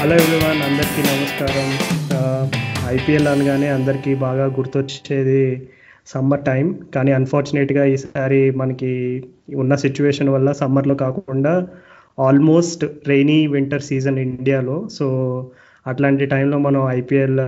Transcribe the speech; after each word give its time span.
Hello 0.00 0.14
everyone 0.20 0.60
అందరికీ 0.66 1.00
నమస్కారం. 1.08 1.66
IPL 2.92 3.26
అనగానే 3.32 3.66
అందరికీ 3.68 4.12
బాగా 4.22 4.44
గుర్తొచ్చేది 4.58 5.42
సమ్మర్ 6.12 6.44
టైం. 6.46 6.66
కానీ 6.94 7.10
అన్ఫార్చునేట్గా 7.12 7.82
ఈసారి 7.94 8.40
మనకి 8.60 8.92
ఉన్న 9.62 9.74
సిచ్యువేషన్ 9.84 10.30
వల్ల 10.36 10.52
సమ్మర్లో 10.62 10.94
కాకుండా 11.04 11.52
ఆల్మోస్ట్ 12.28 12.84
రెయినీ 13.10 13.38
వింటర్ 13.46 13.86
సీజన్ 13.90 14.22
ఇండియాలో. 14.24 14.88
సో 14.96 15.06
అట్లాంటి 15.86 16.26
టైంలో 16.34 16.58
మనం 16.68 16.82
ఐపీఎల్ 16.98 17.38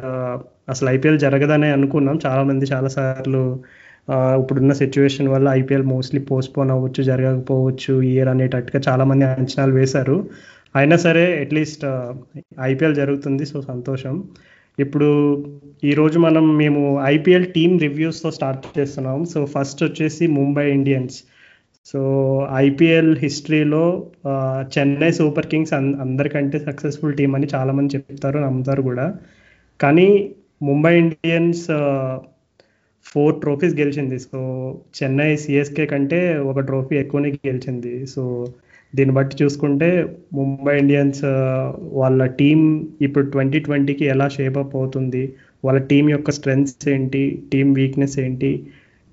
అసలు 0.73 0.89
ఐపీఎల్ 0.97 1.21
జరగదనే 1.27 1.71
అనుకున్నాం. 1.79 2.19
చాలామంది 2.27 2.67
చాలాసార్లు 2.75 3.45
ఇప్పుడున్న 4.41 4.73
సిచ్యువేషన్ 4.73 5.29
వల్ల 5.29 5.49
ఐపీఎల్ 5.61 5.91
మోస్ట్లీ 5.97 6.21
పోస్ట్పోన్ 6.31 6.71
అవ్వచ్చు 6.71 7.03
జరగకపోవచ్చు 7.13 8.03
ఇయర్ 8.13 8.29
అనేటట్టుగా 8.29 8.83
చాలామంది 8.89 9.25
అంచనాలు 9.25 9.75
వేశారు. 9.81 10.17
అయినా 10.75 10.97
సరే 11.05 11.25
అట్లీస్ట్ 11.43 11.85
ఐపీఎల్ 12.71 12.95
uh, 12.95 13.01
జరుగుతుంది 13.01 13.45
సో 13.53 13.59
సంతోషం. 13.73 14.15
ఇప్పుడు 14.79 15.09
ఈరోజు 15.91 16.19
మనం 16.27 16.45
మేము 16.61 16.83
ఐపీఎల్ 17.15 17.47
టీమ్ 17.57 17.75
రివ్యూస్తో 17.87 18.29
స్టార్ట్ 18.37 18.65
చేస్తున్నాం. 18.79 19.19
సో 19.33 19.41
ఫస్ట్ 19.55 19.83
వచ్చేసి 19.87 20.27
ముంబై 20.39 20.67
ఇండియన్స్ 20.79 21.19
సో 21.91 22.01
ఐపీఎల్ 22.67 23.13
హిస్టరీలో 23.25 23.85
చెన్నై 24.75 25.11
సూపర్ 25.21 25.49
కింగ్స్ 25.53 25.75
అన్ 25.79 25.91
అందరికంటే 26.05 26.59
సక్సెస్ఫుల్ 26.69 27.15
టీం 27.21 27.33
అని 27.39 27.47
చాలామంది 27.55 27.95
చెప్తారు 27.97 28.39
నమ్ముతారు 28.47 28.83
కూడా. 28.89 29.07
కానీ 29.81 30.09
ముంబై 30.71 30.93
ఇండియన్స్ 31.05 31.65
ఫోర్ 33.07 33.37
ట్రోఫీస్ 33.43 33.75
గెలిచింది. 33.83 34.19
సో 34.29 34.41
చెన్నై 34.99 35.31
సిఎస్కే 35.45 35.87
కంటే 35.93 36.21
ఒక 36.51 36.61
ట్రోఫీ 36.69 36.95
ఎక్కువనే 37.05 37.31
గెలిచింది. 37.49 37.95
సో 38.15 38.23
దీన్ని 38.95 39.15
బట్టి 39.15 39.37
చూసుకుంటే 39.43 39.89
ముంబై 40.35 40.79
ఇండియన్స్ 40.79 41.21
వాళ్ళ 42.01 42.25
టీం 42.27 42.61
ఇప్పుడు 43.03 43.31
ట్వంటీ 43.31 43.59
ట్వంటీకి 43.59 44.05
ఎలా 44.05 44.29
షేప్ 44.29 44.59
అప్ 44.59 44.77
అవుతుంది? 44.77 45.33
వాళ్ళ 45.65 45.81
టీం 45.81 46.11
యొక్క 46.11 46.31
స్ట్రెంగ్స్ 46.31 46.89
ఏంటి? 46.89 47.43
టీం 47.53 47.73
వీక్నెస్ 47.73 48.19
ఏంటి? 48.19 48.67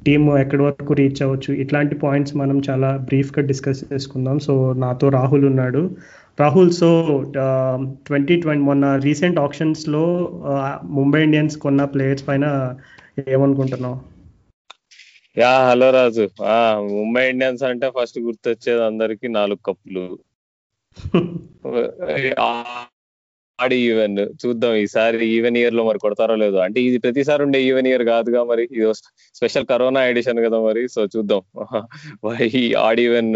టీం 0.05 0.37
ఎక్కడి 0.37 0.63
వరకు 0.63 0.93
రీచ్ 0.93 1.21
అవ్వచ్చు? 1.21 1.53
ఇట్లాంటి 1.53 1.95
పాయింట్స్ 1.95 2.35
మనం 2.35 2.61
చాలా 2.69 2.97
బ్రీఫ్గా 2.97 3.45
డిస్కస్ 3.45 3.83
చేసుకుందాం. 3.93 4.39
సో 4.39 4.73
నాతో 4.73 5.09
రాహుల్ 5.09 5.45
ఉన్నాడు. 5.45 5.91
రాహుల్ 6.39 6.71
సో 6.71 6.89
ట్వంటీ 8.07 8.41
ట్వంటీ 8.41 8.63
మొన్న 8.63 8.95
రీసెంట్ 9.03 9.39
ఆప్షన్స్లో 9.39 10.03
ముంబై 10.83 11.23
ఇండియన్స్ 11.23 11.57
కొన్న 11.57 11.85
ప్లేయర్స్ 11.85 12.27
పైన 12.27 12.75
ఏమనుకుంటున్నావు? 13.27 13.97
Yeah 15.39 15.69
hello 15.69 15.89
Raju. 15.91 16.29
ఆ 16.43 16.79
ముంబై 16.79 17.29
ఇండియన్స్ 17.29 17.63
అంటే 17.63 17.91
ఫస్ట్ 17.99 18.19
గుర్తొచ్చేది 18.19 18.83
అందరికి 18.83 19.27
నాలుగు 19.27 19.59
కప్పులు. 19.65 20.19
ఆడి 23.59 23.75
ఈవెన్. 23.75 24.17
చూద్దాం 24.19 24.75
ఈసారి 24.75 25.27
ఈవెన్ 25.27 25.57
ఇయర్లో 25.57 25.83
మరి 25.87 25.99
కొడతారో 25.99 26.35
లేదో. 26.35 26.57
అంటే 26.57 26.81
ఇది 26.81 26.97
ప్రతిసారి 26.97 27.43
ఉండే 27.43 27.63
ఈవెన్ 27.63 27.87
ఇయర్ 27.87 28.03
కాదుగా 28.03 28.43
మరి. 28.43 28.63
ఇది 28.71 28.93
స్పెషల్ 29.35 29.65
కరోనా 29.65 30.05
ఎడిషన్ 30.05 30.45
కదా 30.45 30.59
మరి. 30.59 30.89
సో 30.89 31.05
చూద్దాం. 31.05 31.41
ఈ 32.55 32.73
ఆడ్ 32.73 32.99
ఈవెన్ 32.99 33.33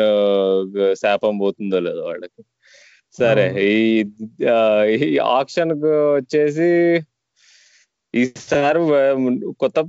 శాపం 0.96 1.38
పోతుందో 1.38 1.80
లేదో 1.80 2.04
వాళ్ళకి. 2.04 2.44
సరే 3.18 3.66
ఈ 3.66 5.18
ఆప్షన్ 5.18 5.72
వచ్చేసి 6.16 7.02
ఈసారి 8.16 8.80
కొత్త 9.60 9.80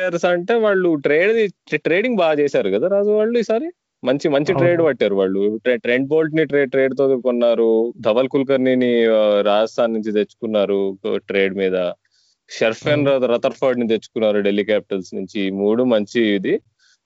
ప్లేయర్స్ 0.00 0.24
అంటే 0.24 0.54
వాళ్ళు 0.54 0.94
ట్రేడ్ 0.94 1.52
ట్రేడింగ్ 1.76 2.16
బాగా 2.16 2.32
చేశారు 2.32 2.70
కదా 2.70 2.88
రాజు 2.88 3.08
వాళ్ళు 3.08 3.38
ఈసారి? 3.38 3.70
మంచి 4.04 4.28
మంచి. 4.28 4.54
ట్రేడ్ 4.54 4.82
పట్టారు 4.82 5.14
వాళ్ళు. 5.14 5.56
ట్రె- 5.56 5.80
ట్రెంట్ 5.80 6.08
బోల్ట్ని 6.08 6.44
ట్రేడ్ 6.44 6.70
ట్రేడ్తో 6.70 7.20
కొన్నారు. 7.20 7.92
ధవల్ 8.00 8.28
కుల్కర్ని 8.28 9.06
రాజస్థాన్ 9.42 9.92
నుంచి 9.92 10.12
తెచ్చుకున్నారు 10.12 10.98
ట్రేడ్ 11.14 11.54
మీద. 11.54 11.92
షర్ఫెన్ 12.50 13.06
రతర్ఫర్డ్ని 13.06 13.88
తెచ్చుకున్నారు 13.88 14.40
ఢిల్లీ 14.40 14.64
క్యాపిటల్స్ 14.64 15.14
నుంచి. 15.14 15.50
మూడు 15.50 15.84
మంచి 15.84 16.22
ఇది. 16.22 16.60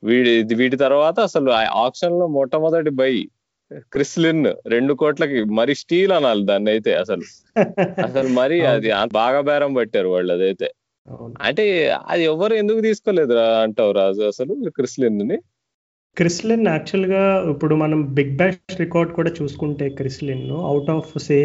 వీడి 0.05 0.55
వీటి 0.55 0.77
తర్వాత 0.77 1.21
అసలు 1.21 1.51
ఆప్షన్లో 1.51 2.27
మొట్టమొదటి 2.27 2.91
బై 2.91 3.29
క్రిస్లిన్ 3.75 4.47
రెండు 4.67 4.95
కోట్లకి 4.95 5.45
మరి 5.45 5.75
స్టీల్ 5.75 6.13
అనాలి 6.13 6.47
దాన్ని 6.47 6.71
అయితే 6.71 6.95
అసలు. 6.95 7.23
అసలు 8.05 8.29
మరి 8.29 8.67
అది 8.67 8.91
బాగా 9.13 9.41
బేరం 9.41 9.75
పట్టారు 9.75 10.09
వాళ్ళు 10.09 10.33
అదైతే. 10.33 10.71
అంటే 11.41 11.65
అది 12.07 12.23
ఎవరు 12.25 12.55
ఎందుకు 12.55 12.81
తీసుకోలేదు 12.81 13.35
అంటావు 13.65 13.93
రాజు 13.99 14.23
అసలు 14.31 14.53
క్రిస్లిన్ని 14.79 15.39
క్రిస్లిన్ 16.17 16.67
యాక్చువల్గా 16.67 17.51
ఇప్పుడు 17.51 17.75
మనం 17.75 18.15
బిగ్ 18.15 18.37
బ్యాష్ 18.37 18.81
రికార్డ్ 18.81 19.13
కూడా 19.13 19.31
చూసుకుంటే 19.43 19.89
క్రిస్లిన్ 19.89 20.51
అవుట్ 20.51 20.91
ఆఫ్ 20.91 21.19
సే 21.19 21.39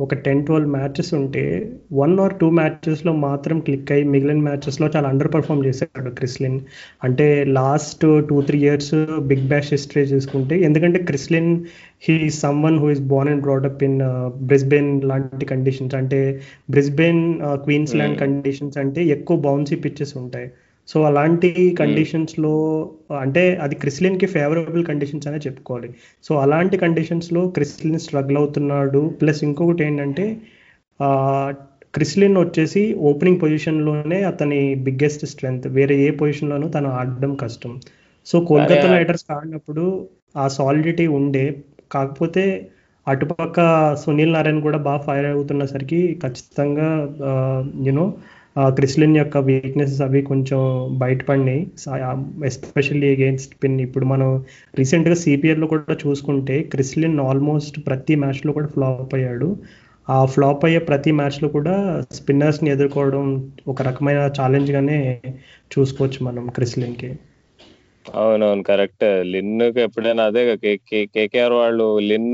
ఒక 0.00 0.14
టెన్ 0.14 0.46
ట్వెల్వ్ 0.46 0.70
మ్యాచెస్ 0.70 1.14
ఉంటే 1.14 1.72
వన్ 1.92 2.20
ఆర్ 2.20 2.34
టూ 2.34 2.50
మ్యాచెస్లో 2.50 3.12
మాత్రం 3.12 3.60
క్లిక్ 3.60 3.92
అయ్యి 3.92 4.04
మిగిలిన 4.04 4.40
మ్యాచెస్లో 4.42 4.90
చాలా 4.96 5.08
అండర్ 5.08 5.34
పర్ఫామ్ 5.34 5.66
చేశాడు 5.66 6.10
క్రిస్లిన్. 6.10 6.60
అంటే 7.04 7.44
last 7.44 8.26
two 8.28 8.42
three 8.42 8.58
years 8.58 8.94
Big 9.20 9.48
Bash 9.48 9.70
history 9.70 10.02
చూసుకుంటే 10.02 10.60
ఎందుకంటే 10.60 11.02
Chris Lynn 11.02 11.64
he 12.02 12.30
someone 12.64 12.78
who 12.78 12.90
is 12.90 13.00
born 13.00 13.32
and 13.32 13.42
brought up 13.42 13.84
in 13.84 14.00
Brisbane 14.46 15.02
లాంటి 15.02 15.46
కండిషన్స్ 15.46 15.94
అంటే 15.94 16.40
Brisbane 16.70 17.22
queens 17.42 17.94
land 17.94 18.18
Hmm. 18.18 18.26
Conditions 18.26 18.78
అంటే 18.78 19.04
ఎక్కువ 19.04 19.36
బౌన్సీ 19.36 19.76
పిచ్చెస్ 19.76 20.16
ఉంటాయి. 20.16 20.48
సో 20.92 20.98
అలాంటి 21.08 21.50
కండిషన్స్లో 21.78 22.54
అంటే 23.20 23.42
అది 23.56 23.74
క్రిస్లిన్కి 23.74 24.26
ఫేవరబుల్ 24.26 24.82
కండిషన్స్ 24.86 25.26
అనే 25.28 25.38
చెప్పుకోవాలి. 25.46 25.88
సో 26.24 26.32
అలాంటి 26.36 26.76
కండిషన్స్లో 26.76 27.42
క్రిస్లిన్ 27.48 27.98
స్ట్రగుల్ 27.98 28.36
అవుతున్నాడు. 28.36 29.02
ప్లస్ 29.20 29.40
ఇంకొకటి 29.44 29.84
ఏంటంటే 29.84 30.26
క్రిస్లిన్ 31.94 32.36
వచ్చేసి 32.38 32.82
ఓపెనింగ్ 33.08 33.40
పొజిషన్లోనే 33.40 34.18
అతని 34.22 34.60
బిగ్గెస్ట్ 34.74 35.24
స్ట్రెంగ్త్ 35.26 35.66
వేరే 35.68 35.96
ఏ 36.06 36.10
పొజిషన్లోనూ 36.20 36.68
తను 36.68 36.90
ఆడడం 36.90 37.32
కష్టం. 37.34 37.72
సో 38.26 38.36
కోల్కతా 38.50 38.86
రైడర్స్ 38.96 39.26
ఆడినప్పుడు 39.32 39.84
ఆ 40.36 40.44
సాలిడిటీ 40.48 41.06
ఉండే. 41.18 41.46
కాకపోతే 41.92 42.44
అటుపక్క 43.06 43.58
సునీల్ 44.02 44.32
నారాయణ 44.32 44.58
కూడా 44.60 44.78
బాగా 44.78 45.00
ఫైర్ 45.06 45.26
అవుతున్నసరికి 45.26 46.00
ఖచ్చితంగా 46.22 46.88
యూనో 47.86 48.06
క్రిస్లిన్ 48.58 49.16
యొక్క 49.16 49.36
వీక్నెసెస్ 49.36 50.00
అవి 50.00 50.22
కొంచెం 50.22 50.88
బయటపడినాయి. 50.98 51.70
ఎస్పెషల్లీ 52.44 53.14
అగేన్స్ట్ 53.14 53.54
పిన్ 53.64 53.80
ఇప్పుడు 53.80 54.04
మనం 54.04 54.44
రీసెంట్గా 54.74 55.14
సిపిఎల్లో 55.14 55.66
కూడా 55.66 55.96
చూసుకుంటే 56.06 56.62
క్రిస్లిన్ 56.62 57.20
ఆల్మోస్ట్ 57.20 57.86
ప్రతి 57.86 58.14
మ్యాచ్లో 58.14 58.52
కూడా 58.52 58.66
ఫ్లాప్ 58.66 59.14
అయ్యాడు. 59.14 59.56
ఆ 60.10 60.24
ఫ్లాప్ 60.24 60.64
అయ్యే 60.64 60.78
ప్రతి 60.78 61.12
మ్యాచ్లో 61.12 61.48
కూడా 61.48 62.02
స్పిన్నర్స్ని 62.12 62.70
ఎదుర్కోవడం 62.70 63.52
ఒక 63.68 63.82
రకమైన 63.82 64.30
ఛాలెంజ్గానే 64.40 65.20
చూసుకోవచ్చు 65.78 66.26
మనం 66.26 66.46
క్రిస్లిన్కి. 66.46 67.10
అవునవును 68.04 68.62
కరెక్ట్. 68.68 69.04
లిన్ 69.32 69.52
ఎప్పుడైనా 69.84 70.22
అదే 70.30 70.42
కేకేఆర్ 71.12 71.54
వాళ్ళు 71.58 71.86
లిన్ 72.10 72.30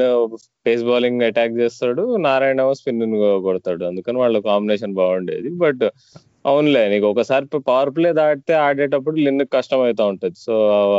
పేస్ 0.67 0.85
బౌలింగ్ 0.89 1.25
అటాక్ 1.29 1.59
చేస్తాడు 1.61 2.05
నారాయణ 2.27 2.63
స్పిన్ 2.81 3.03
కొడతాడు. 3.47 3.83
అందుకని 3.91 4.19
వాళ్ళ 4.25 4.39
కాంబినేషన్ 4.49 4.99
బాగుండేది. 5.01 5.51
బట్ 5.65 5.85
అవునులే 6.45 6.83
నీకు 6.91 7.07
ఒకసారి 7.13 7.47
పవర్ 7.69 7.91
ప్లే 7.93 8.11
దాటితే 8.19 8.55
ఆడేటప్పుడు 8.67 9.17
లిన్ 9.25 9.43
కష్టం 9.55 9.81
అవుతా 9.87 10.05
ఉంటది. 10.13 10.37
సో 10.47 10.55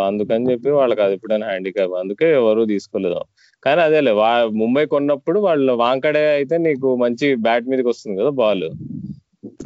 అందుకని 0.09 0.47
చెప్పి 0.51 0.69
వాళ్ళకి 0.79 1.01
అది 1.05 1.15
ఎప్పుడైనా 1.17 1.47
హ్యాండిక్యాప్. 1.51 1.95
అందుకే 2.01 2.27
ఎవరు 2.39 2.63
తీసుకోలేదు. 2.73 3.21
కానీ 3.63 3.81
అదేలే 3.87 4.11
వా 4.19 4.29
ముంబై 4.61 4.83
కొన్నప్పుడు 4.93 5.39
వాళ్ళు 5.47 5.73
వాంకడే 5.83 6.23
అయితే 6.37 6.57
నీకు 6.67 6.89
మంచి 7.03 7.27
బ్యాట్ 7.45 7.69
మీదకి 7.71 7.89
వస్తుంది 7.91 8.17
కదా 8.21 8.33
బాల్. 8.41 8.67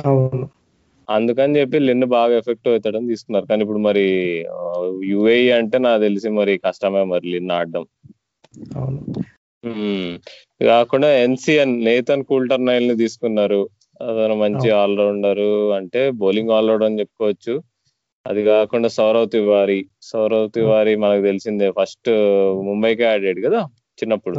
అవును. 0.06 0.46
అందుకని 1.10 1.58
చెప్పి 1.60 1.78
లిన్ 1.80 2.06
బాగా 2.16 2.38
ఎఫెక్ట్ 2.38 2.68
అవుతాడని 2.68 3.08
తీసుకున్నారు. 3.08 3.46
కానీ 3.46 3.62
ఇప్పుడు 3.62 3.82
మరి 3.88 4.06
యుఏఈ 5.12 5.50
అంటే 5.60 5.78
నాకు 5.78 6.02
తెలిసి 6.02 6.30
మరి 6.40 6.54
కష్టమే 6.68 7.04
మరి 7.14 7.26
లిన్ 7.34 7.52
ఆడడం. 7.52 7.86
కాకుండా 10.70 11.10
ఎన్సిఎన్ 11.26 11.74
నేతన్ 11.86 12.24
కూల్టర్ 12.24 12.66
నైల్ని 12.66 12.96
తీసుకున్నారు. 12.98 13.62
అతను 14.02 14.36
మంచి 14.36 14.68
ఆల్రౌండర్ 14.84 15.46
అంటే 15.80 16.02
బౌలింగ్ 16.22 16.54
ఆల్రౌండర్ 16.58 16.90
అని 16.90 17.00
చెప్పుకోవచ్చు. 17.00 17.54
అది 18.26 18.42
కాకుండా 18.44 18.90
సౌరవ్ 18.98 19.30
తివారీ. 19.30 19.80
సౌరవ్ 20.02 20.48
తివారీ 20.52 20.96
మనకు 20.96 21.24
తెలిసిందే. 21.24 21.70
ఫస్ట్ 21.80 22.10
ముంబైకే 22.70 23.06
ఆడాడు 23.06 23.42
కదా 23.48 23.62
చిన్నప్పుడు. 24.00 24.38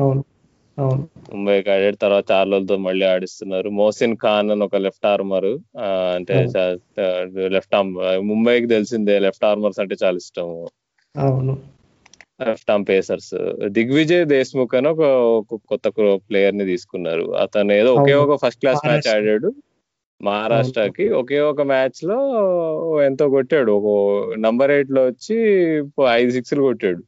ముంబైకి 0.80 1.70
ఆడాడు 1.70 1.96
తర్వాత 1.96 2.24
చార్లతో 2.30 2.76
మళ్ళీ 2.76 3.06
ఆడిస్తున్నారు. 3.06 3.70
మోసిన్ 3.70 4.16
ఖాన్ 4.16 4.50
అని 4.50 4.64
ఒక 4.64 4.76
లెఫ్ట్ 4.76 5.06
ఆర్మర్ 5.06 5.78
అంటే 5.78 6.46
లెఫ్ట్ 7.48 7.74
ఆర్మ్ 7.74 7.94
ముంబైకి 8.28 8.66
తెలిసిందే 8.66 9.18
లెఫ్ట్ 9.18 9.44
ఆర్మర్స్ 9.44 9.80
అంటే 9.80 9.96
చాలా 10.04 10.16
ఇష్టం 10.16 10.66
అవును. 11.16 11.58
Left 12.46 12.70
arm 12.70 12.86
pacers. 12.88 13.34
Digvijay 13.66 14.26
Deshmukh 14.26 14.74
అని 14.74 14.88
ఒక 14.88 15.58
కొత్త 15.68 15.88
ప్లేయర్ని 16.28 16.64
తీసుకున్నారు. 16.64 17.34
అతను 17.36 17.72
ఏదో 17.72 17.94
ఒకే. 17.94 18.14
ఒక 18.14 18.46
ఫస్ట్ 18.46 18.60
క్లాస్ 18.60 18.86
మ్యాచ్. 18.86 19.08
ఆడాడు. 19.14 19.52
మహారాష్ట్రకి 20.22 21.08
ఒకే 21.10 21.40
ఒక 21.40 21.60
మ్యాచ్లో 21.62 22.18
ఎంతో 23.02 23.28
కొట్టాడు. 23.28 23.72
ఒక 23.72 23.86
నంబర్ 24.38 24.70
ఎయిట్లో 24.70 25.04
వచ్చి 25.06 25.36
ఐదు 26.10 26.30
సిక్స్లు 26.30 26.62
కొట్టాడు. 26.62 27.02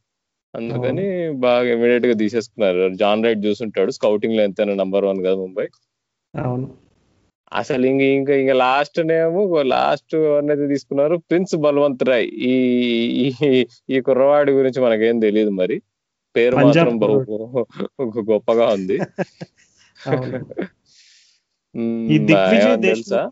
అందుకని 0.57 1.33
బాగా 1.33 1.73
ఇమీడియట్గా 1.73 2.13
తీసేసుకున్నారు. 2.13 2.95
John 2.95 3.25
right 3.25 3.47
చూసుంటాడు. 3.47 3.91
స్కౌటింగ్లో 3.91 4.43
ఎంతైనా 4.43 4.75
నంబర్ 4.75 5.05
వన్ 5.05 5.21
కదా 5.21 5.35
ముంబై. 5.35 5.69
అవును. 6.37 6.71
అసలు 7.53 7.87
ఇంక 7.87 8.01
ఇంకా 8.01 8.35
ఇంకా 8.35 8.53
లాస్ట్ 8.53 9.07
నేమో 9.07 9.63
లాస్ట్ 9.63 10.15
అనేది 10.15 10.69
తీసుకున్నారు 10.69 11.17
ప్రిన్స్ 11.17 11.57
బల్వంత్ 11.57 12.05
రాయ్. 12.05 12.27
ఈ 12.27 13.33
ఈ- 13.91 14.01
కుర్రవాడి 14.01 14.53
గురించి 14.53 14.83
మనకేం 14.83 15.19
తెలియదు 15.19 15.51
మరి. 15.51 15.83
పేరు 16.37 16.57
మాత్రం 16.57 16.99
బహు 16.99 17.67
గొప్పగా 18.31 18.67
ఉంది. 18.67 18.99
తెలుసా? 22.77 23.31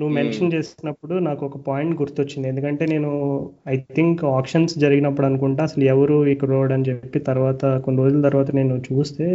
నువ్వు 0.00 0.14
మెన్షన్ 0.14 0.52
చేసినప్పుడు 0.54 1.14
నాకు 1.14 1.42
ఒక 1.46 1.58
పాయింట్ 1.66 1.94
గుర్తొచ్చింది. 2.02 2.48
ఎందుకంటే 2.48 2.84
నేను 2.86 3.10
ఐ 3.68 3.76
థింక్ 3.96 4.24
ఆప్షన్స్ 4.24 4.78
జరిగినప్పుడు 4.78 5.26
అనుకుంటా 5.26 5.62
అసలు 5.62 5.84
ఎవరు 5.84 6.26
ఇక్కడ 6.26 6.48
రోడ్ 6.48 6.72
అని 6.72 6.88
చెప్పి 6.88 7.18
తర్వాత 7.18 7.64
కొన్ని 7.84 8.02
రోజుల 8.02 8.22
తర్వాత 8.22 8.50
నేను 8.50 8.76
చూస్తే 8.92 9.26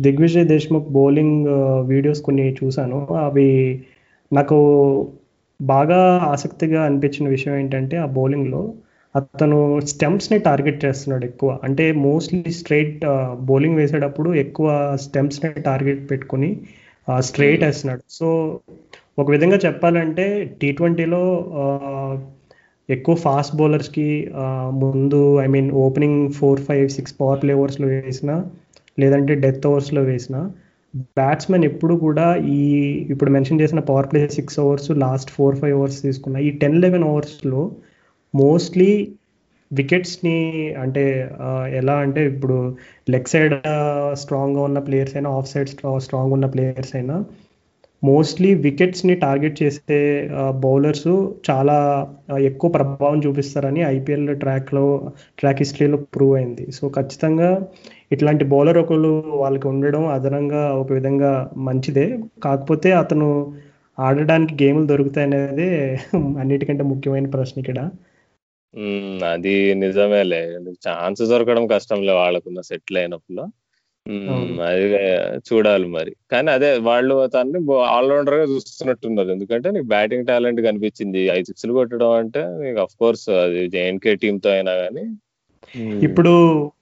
దిగ్విజయ్ 0.00 0.46
దేశ్ముఖ్ 0.46 0.92
బౌలింగ్ 0.92 1.48
వీడియోస్ 1.86 2.22
కొన్ని 2.22 2.56
చూశాను. 2.64 3.00
అవి 3.26 3.48
నాకు 4.32 4.58
బాగా 5.60 6.00
ఆసక్తిగా 6.32 6.82
అనిపించిన 6.84 7.28
విషయం 7.28 7.54
ఏంటంటే 7.56 7.96
ఆ 7.96 8.06
బౌలింగ్లో 8.06 8.62
అతను 9.14 9.80
స్టెంప్స్ని 9.80 10.38
టార్గెట్ 10.38 10.84
చేస్తున్నాడు 10.84 11.24
ఎక్కువ. 11.24 11.58
అంటే 11.64 11.92
మోస్ట్లీ 11.92 12.52
స్ట్రైట్ 12.52 13.00
బౌలింగ్ 13.40 13.76
వేసేటప్పుడు 13.76 14.34
ఎక్కువ 14.34 14.68
స్టెంప్స్ని 15.02 15.50
టార్గెట్ 15.62 16.10
పెట్టుకుని 16.10 16.50
స్ట్రైట్ 17.18 17.64
వేస్తున్నాడు. 17.64 18.02
సో 18.10 18.28
ఒక 19.18 19.28
విధంగా 19.30 19.56
చెప్పాలంటే 19.56 20.24
టీ 20.60 20.68
ట్వంటీలో 20.72 21.22
ఎక్కువ 22.88 23.14
ఫాస్ట్ 23.16 23.54
బౌలర్స్కి 23.56 24.06
ముందు 24.74 25.20
I 25.40 25.46
mean 25.46 25.68
opening 25.82 26.20
four 26.32 26.60
five 26.60 26.86
six 26.88 27.14
power 27.20 27.40
play 27.42 27.52
ఓవర్స్లో 27.54 27.88
వేసిన 27.88 28.32
లేదంటే 28.98 29.34
డెత్ 29.34 29.66
ఓవర్స్లో 29.66 30.02
వేసిన 30.02 30.36
బ్యాట్స్మెన్ 31.16 31.64
ఎప్పుడు 31.64 31.94
కూడా 31.96 32.26
ఈ 32.52 32.60
ఇప్పుడు 33.10 33.30
మెన్షన్ 33.30 33.60
చేసిన 33.60 33.80
power 33.80 34.08
play 34.10 34.22
six 34.28 34.58
overs 34.58 34.90
last 34.98 35.30
four 35.30 35.56
five 35.56 35.76
overs 35.78 36.00
తీసుకున్న 36.02 36.38
ఈ 36.38 36.50
టెన్ 36.56 36.78
లెవెన్ 36.80 37.04
అవర్స్లో 37.04 37.62
మోస్ట్లీ 38.34 38.90
వికెట్స్ని 39.70 40.36
అంటే 40.76 41.04
ఎలా 41.74 41.94
అంటే 41.98 42.22
ఇప్పుడు 42.26 42.56
లెగ్ 43.10 43.28
సైడ్ 43.28 43.54
స్ట్రాంగ్గా 44.14 44.62
ఉన్న 44.62 44.78
ప్లేయర్స్ 44.78 45.14
అయినా 45.16 45.30
ఆఫ్ 45.30 45.48
సైడ్ 45.48 45.70
స్ట్రాంగ్ 46.00 46.32
ఉన్న 46.32 46.46
ప్లేయర్స్ 46.46 46.92
అయినా 46.96 47.16
మోస్ట్లీ 48.02 48.48
వికెట్స్ని 48.64 49.14
టార్గెట్ 49.22 49.56
చేసే 49.62 49.98
బౌలర్స్ 50.62 51.08
చాలా 51.48 51.76
ఎక్కువ 52.48 52.68
ప్రభావం 52.76 53.18
చూపిస్తారని 53.26 53.80
ఐపీఎల్ 53.90 54.26
ట్రాక్లో 54.42 54.84
ట్రాక్ 55.38 55.60
హిస్టరీలో 55.62 55.98
ప్రూవ్ 56.14 56.34
అయింది. 56.38 56.64
సో 56.72 56.84
ఖచ్చితంగా 56.98 57.50
ఇట్లాంటి 58.14 58.44
బౌలర్ 58.52 58.80
ఒకళ్ళు 58.82 59.12
వాళ్ళకి 59.42 59.66
ఉండడం 59.72 60.02
అదనంగా 60.16 60.62
ఒక 60.82 60.90
విధంగా 60.92 61.32
మంచిదే. 61.68 62.06
కాకపోతే 62.44 62.90
అతను 63.02 63.28
ఆడడానికి 63.98 64.54
గేములు 64.62 64.86
దొరుకుతాయి 64.86 65.26
అనేది 65.28 65.66
అన్నిటికంటే 66.42 66.84
ముఖ్యమైన 66.92 67.26
ప్రశ్న 67.34 67.56
ఇక్కడ. 67.62 67.78
అది 69.32 69.52
నిజమేలే. 69.82 70.40
ఛాన్స్ 70.86 71.22
దొరకడం 71.32 71.64
కష్టంలే 71.74 72.14
వాళ్ళకున్న 72.20 72.60
సెటిల్ 72.70 72.98
అయినప్పుడు. 73.02 73.42
అది 74.62 74.96
చూడాలి 75.36 75.88
మరి. 75.88 76.16
కానీ 76.32 76.50
అదే 76.50 76.78
వాళ్ళు 76.78 77.26
తన్ని 77.26 77.74
ఆల్రౌండర్గా 77.74 78.42
చూస్తున్నట్టున్నారు. 78.42 79.28
ఎందుకంటే 79.28 79.70
నీకు 79.70 79.84
బ్యాటింగ్ 79.84 80.26
టాలెంట్ 80.26 80.60
కనిపించింది. 80.60 81.18
ఐదు 81.18 81.44
సిక్స్లు 81.44 81.72
కొట్టడం 81.72 82.10
అంటే 82.10 82.40
నీకు 82.44 82.80
అఫ్ 82.80 82.96
కోర్స్ 82.98 83.28
అది 83.28 83.68
జేఎన్కే 83.68 84.14
టీమ్తో 84.14 84.50
అయినా 84.50 84.72
కానీ 84.74 85.16
ఇప్పుడు 86.02 86.28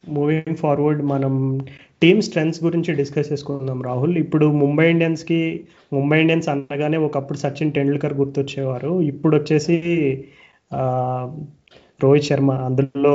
మూవింగ్ 0.09 0.57
ఫార్వర్డ్ 0.57 1.03
మనం 1.03 1.61
టీమ్ 2.03 2.23
స్ట్రెంగ్స్ 2.23 2.65
గురించి 2.65 2.95
డిస్కస్ 2.95 3.33
చేసుకుందాం. 3.33 3.83
రాహుల్ 3.83 4.19
ఇప్పుడు 4.19 4.47
ముంబై 4.47 4.91
ఇండియన్స్కి 4.91 5.61
ముంబై 5.93 6.21
ఇండియన్స్ 6.21 6.49
అనగానే 6.49 6.97
ఒకప్పుడు 6.97 7.39
సచిన్ 7.39 7.73
టెండూల్కర్ 7.73 8.15
గుర్తొచ్చేవారు. 8.15 9.01
ఇప్పుడు 9.01 9.37
వచ్చేసి 9.37 10.25
ఆ, 10.75 10.83
రోహిత్ 12.01 12.27
శర్మ 12.27 12.51
అందులో 12.67 13.15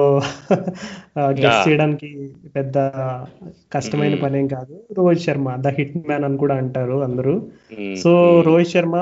గెస్ట్. 1.36 1.62
చేయడానికి 1.66 2.10
పెద్ద 2.56 2.76
కష్టమైన 3.74 4.14
Mm. 4.14 4.22
పనేం 4.22 4.46
కాదు 4.50 4.76
Rohit 4.98 5.24
Sharma 5.24 5.48
the 5.62 5.74
hit 5.78 5.96
man 6.04 6.26
అని 6.28 6.38
కూడా 6.38 6.56
అంటారు 6.62 6.98
అందరూ 7.06 7.34
మ్మ్, 7.76 7.96
సో. 7.96 8.12
రోహిత్ 8.48 8.74
శర్మ 8.74 8.96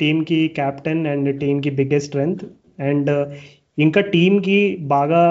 టీమ్కి 0.00 0.40
కెప్టెన్ 0.56 1.02
అండ్ 1.08 1.30
టీమ్కి 1.40 1.70
బిగ్గెస్ట్ 1.78 2.10
స్ట్రెంగ్త్ 2.10 2.44
అండ్ 2.82 3.10
ఇంకా 3.78 4.00
టీమ్కి 4.12 4.58
బాగా 4.90 5.22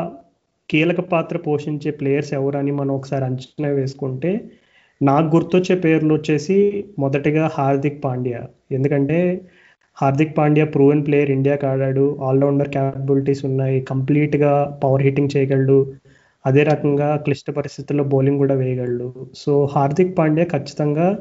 కీలక 0.69 1.01
పాత్ర 1.09 1.37
పోషించే 1.45 1.91
ప్లేయర్స్ 1.97 2.33
ఎవరని 2.35 2.73
మనం 2.75 2.93
ఒకసారి 2.95 3.23
అంచనా 3.25 3.69
వేసుకుంటే 3.77 4.31
నాకు 5.01 5.27
గుర్తొచ్చే 5.33 5.75
పేర్లు 5.83 6.13
వచ్చేసి 6.15 6.57
మొదటిగా 6.99 7.45
హార్దిక్ 7.53 7.99
పాండ్యా 8.03 8.41
ఎందుకంటే 8.71 9.17
హార్దిక్ 10.01 10.37
పాండ్యా 10.37 10.65
ప్రూవెన్ 10.65 11.05
ప్లేయర్ 11.05 11.31
ఇండియాకి 11.31 11.65
ఆడాడు. 11.65 12.17
ఆల్రౌండర్ 12.21 12.69
క్యాపబిలిటీస్ 12.69 13.45
ఉన్నాయి. 13.45 13.81
కంప్లీట్గా 13.81 14.79
పవర్ 14.83 15.03
హిట్టింగ్ 15.03 15.29
చేయగలడు. 15.37 15.93
అదే 16.45 16.63
రకంగా 16.63 17.15
క్లిష్ట 17.15 17.51
పరిస్థితుల్లో 17.51 18.03
బౌలింగ్ 18.03 18.37
కూడా 18.37 18.55
వేయగలడు. 18.55 19.13
సో 19.35 19.69
హార్దిక్ 19.75 20.17
పాండ్యా 20.17 20.45
ఖచ్చితంగా 20.45 21.17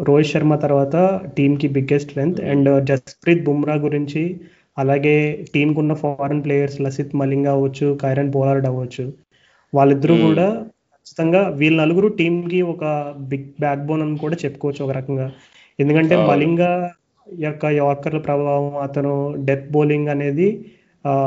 రోహిత్ 0.00 0.28
శర్మ 0.28 0.56
తర్వాత 0.56 1.20
టీంకి 1.36 1.68
biggest 1.68 2.08
strength 2.08 2.40
and 2.40 2.86
Jasprit 2.86 3.44
Bumrah 3.44 3.74
గురించి 3.74 4.40
అలాగే 4.78 5.44
టీంకి 5.54 5.80
ఉన్న 5.80 5.94
ఫారెన్ 5.94 6.44
ప్లేయర్స్ 6.44 6.80
లసిత్ 6.80 7.16
మలింగా 7.16 7.52
అవ్వచ్చు 7.52 7.98
కైరన్ 8.02 8.32
పోలార్డ్ 8.34 8.66
అవ్వచ్చు. 8.66 9.12
వాళ్ళిద్దరూ 9.74 10.14
Hmm. 10.14 10.26
కూడా 10.26 10.50
ఖచ్చితంగా 10.52 11.48
వీళ్ళ 11.48 11.82
నలుగురు 11.82 12.08
టీంకి 12.08 12.62
ఒక 12.62 13.14
బిగ్ 13.18 13.44
బ్యాక్ 13.44 13.86
బోన్ 13.86 14.02
అని 14.02 14.18
కూడా 14.18 14.36
చెప్పుకోవచ్చు 14.44 14.84
ఒక 14.84 14.90
రకంగా. 14.90 15.32
ఎందుకంటే. 15.80 16.16
మలింగా 16.16 16.92
యొక్క 17.26 17.64
యార్కర్ల 17.76 18.18
ప్రభావం 18.20 18.74
అతను 18.82 19.12
డెత్ 19.44 19.68
బౌలింగ్ 19.70 20.08
అనేది 20.08 20.48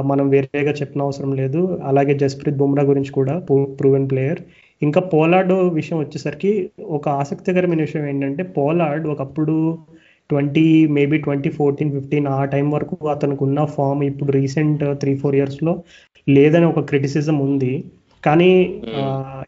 మనం 0.05 0.25
వేరేగా 0.29 0.73
చెప్పిన 0.79 1.01
అవసరం 1.01 1.31
లేదు. 1.33 1.59
అలాగే 1.83 2.13
జస్ప్రీత్ 2.21 2.57
బుమ్రా 2.57 2.83
గురించి 2.83 3.11
కూడా 3.11 3.33
ప్రూవెన్ 3.77 4.07
ప్లేయర్ 4.09 4.41
ఇంకా 4.81 5.01
పోలార్డ్ 5.11 5.51
విషయం 5.73 5.97
వచ్చేసరికి 5.99 6.51
ఒక 6.89 7.05
ఆసక్తికరమైన 7.21 7.81
విషయం 7.81 8.05
ఏంటంటే 8.07 8.43
పోలార్డ్ 8.57 9.05
ఒకప్పుడు 9.13 9.55
twenty 10.29 10.65
maybe 10.95 11.17
twenty 11.17 11.49
fourteen 11.49 11.91
fifteen 11.91 12.27
ఆ 12.31 12.45
టైం 12.45 12.67
వరకు 12.71 12.95
అతనికి 13.09 13.41
ఉన్న 13.43 13.59
ఫామ్ 13.75 14.03
ఇప్పుడు 14.03 14.31
రీసెంట్ 14.31 14.83
త్రీ 15.01 15.13
ఫోర్ 15.17 15.35
ఇయర్స్లో 15.35 15.73
లేదని 16.27 16.65
ఒక 16.65 16.79
క్రిటిసిజం 16.89 17.37
ఉంది. 17.47 17.73
కానీ 18.23 18.49
ఆ, 18.99 19.03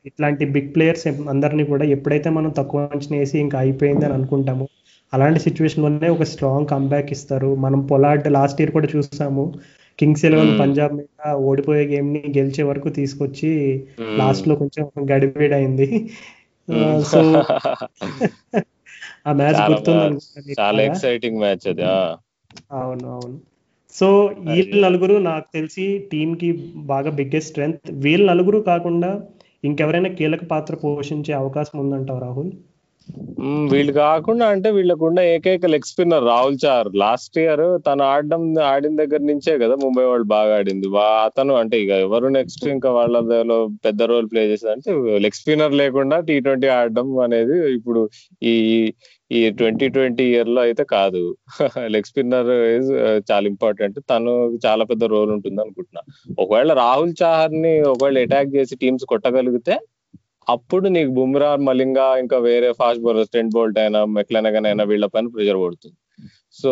ఇట్లాంటి 0.05 0.43
బిగ్ 0.53 0.69
ప్లేయర్స్ 0.75 1.03
అందరినీ 1.29 1.63
కూడా 1.65 1.85
ఎప్పుడైతే 1.95 2.29
మనం 2.31 2.51
తక్కువ 2.57 2.87
అంచనా 2.91 3.17
వేసి 3.17 3.37
ఇంకా 3.39 3.57
అయిపోయింది 3.59 4.05
అని 4.05 4.13
అనుకుంటాము 4.13 4.65
అలాంటి 5.13 5.39
సిచ్యువేషన్ 5.45 5.83
వల్లనే 5.83 6.09
ఒక 6.09 6.25
స్ట్రాంగ్ 6.31 6.67
కంబ్యాక్ 6.69 7.09
ఇస్తారు 7.15 7.49
మనం 7.63 7.79
పొలాట్ 7.89 8.27
లాస్ట్ 8.35 8.59
ఇయర్ 8.61 8.73
కూడా 8.75 8.89
చూసాము 8.93 9.43
కింగ్స్ 9.99 10.23
ఎలెవన్ 10.27 10.51
Hmm. 10.51 10.59
పంజాబ్ 10.61 10.93
మీద 10.97 11.07
ఓడిపోయే 11.47 11.83
గేమ్ని 11.89 12.21
గెలిచే 12.37 12.63
వరకు 12.69 12.89
తీసుకొచ్చి 12.97 13.49
Hmm. 13.97 14.13
లాస్ట్లో 14.19 14.53
కొంచెం 14.61 14.85
మ్మ్. 16.67 16.99
సో 17.11 17.19
ఆ 19.25 19.31
మ్యాచ్ 19.37 19.59
గుర్తుంది 19.69 20.05
చాలా. 20.59 20.79
ఎక్సైటింగ్ 20.85 21.39
మ్యాచ్ 21.39 21.65
అది. 21.71 21.83
అవును 22.75 23.07
అవును 23.15 23.37
సో 23.93 24.07
వీళ్ళ 24.47 24.73
నలుగురు 24.83 25.15
నాకు 25.25 25.47
తెలిసి 25.55 25.85
టీమ్కి 26.11 26.49
బాగా 26.91 27.09
బిగ్గెస్ట్ 27.17 27.51
స్ట్రెంగ్త్ 27.51 27.89
వీళ్ళ 28.03 28.23
నలుగురు 28.31 28.59
కాకుండా 28.69 29.09
ఇంకెవరైనా 29.63 30.09
కీలక 30.17 30.43
పాత్ర 30.51 30.75
పోషించే 30.83 31.33
అవకాశం 31.39 31.77
ఉందంటావు 31.83 32.21
రాహుల్ 32.23 32.51
వీళ్ళు 33.71 33.93
కాకుండా 33.93 34.45
అంటే 34.53 34.69
వీళ్ళకున్న 34.71 35.19
ఏకైక 35.33 35.65
leg 35.65 35.87
spinner 35.89 36.25
Rahul 36.25 36.57
Chahar. 36.63 36.87
Last 36.95 37.37
year 37.39 37.63
తను 37.87 38.03
ఆడడం 38.03 38.43
ఆడిన 38.63 38.93
దగ్గర 38.95 39.21
నుంచే 39.21 39.53
కదా 39.57 39.75
ముంబై 39.75 40.05
వాళ్ళు 40.05 40.27
బాగా 40.27 40.51
ఆడింది. 40.55 40.89
అతను 41.27 41.53
అంటే 41.55 41.77
ఇక 41.83 41.93
ఎవరు 42.05 42.29
నెక్స్ట్ 42.37 42.65
ఇంకా 42.67 42.91
వాళ్ళలో 42.91 43.57
పెద్ద 43.85 44.01
రోల్ 44.03 44.27
ప్లే 44.31 44.43
చేసేది 44.51 44.73
అంటే 44.73 44.91
లెగ్ 45.25 45.39
స్పిన్నర్ 45.39 45.73
లేకుండా 45.73 46.19
టీ 46.29 46.37
ట్వంటీ 46.39 46.69
ఆడడం 46.79 47.09
అనేది 47.19 47.57
ఇప్పుడు 47.77 48.03
ఈ 48.41 48.55
ఈ 49.31 49.41
ట్వంటీ 49.59 49.87
ట్వంటీ 49.87 50.23
ఇయర్లో 50.31 50.61
అయితే 50.61 50.83
కాదు. 50.93 51.21
లెగ్ 51.93 52.07
స్పిన్నర్ 52.09 52.49
ఇస్ 52.77 52.89
uh, 53.01 53.17
చాలా 53.29 53.45
ఇంపార్టెంట్ 53.53 53.97
తను 54.11 54.33
చాలా 54.65 54.83
పెద్ద 54.83 55.03
రోల్ 55.13 55.31
ఉంటుంది 55.31 55.59
అనుకుంటున్నా 55.61 56.01
ఒకవేళ 56.39 56.73
రాహుల్ 56.83 57.13
చాహర్ని 57.21 57.73
ఒకవేళ 57.93 58.23
అటాక్ 58.23 58.51
చేసి 58.55 58.75
టీమ్స్ 58.75 59.05
కొట్టగలిగితే 59.05 59.75
అప్పుడు 60.49 60.87
నీకు 60.87 61.11
బుమ్రా 61.11 61.55
మలింగా 61.55 62.17
ఇంకా 62.17 62.37
వేరే 62.37 62.71
ఫాస్ట్ 62.71 63.03
బౌలర్ 63.03 63.25
స్టెంట్ 63.25 63.53
బోల్ట్ 63.53 63.79
అయినా 63.79 64.05
మెక్లెనగన్ 64.05 64.65
అయినా 64.65 64.83
వీళ్ళ 64.83 65.05
పైన 65.05 65.27
ప్రెషర్ 65.27 65.57
పడుతుంది 65.57 65.97
సో 66.53 66.71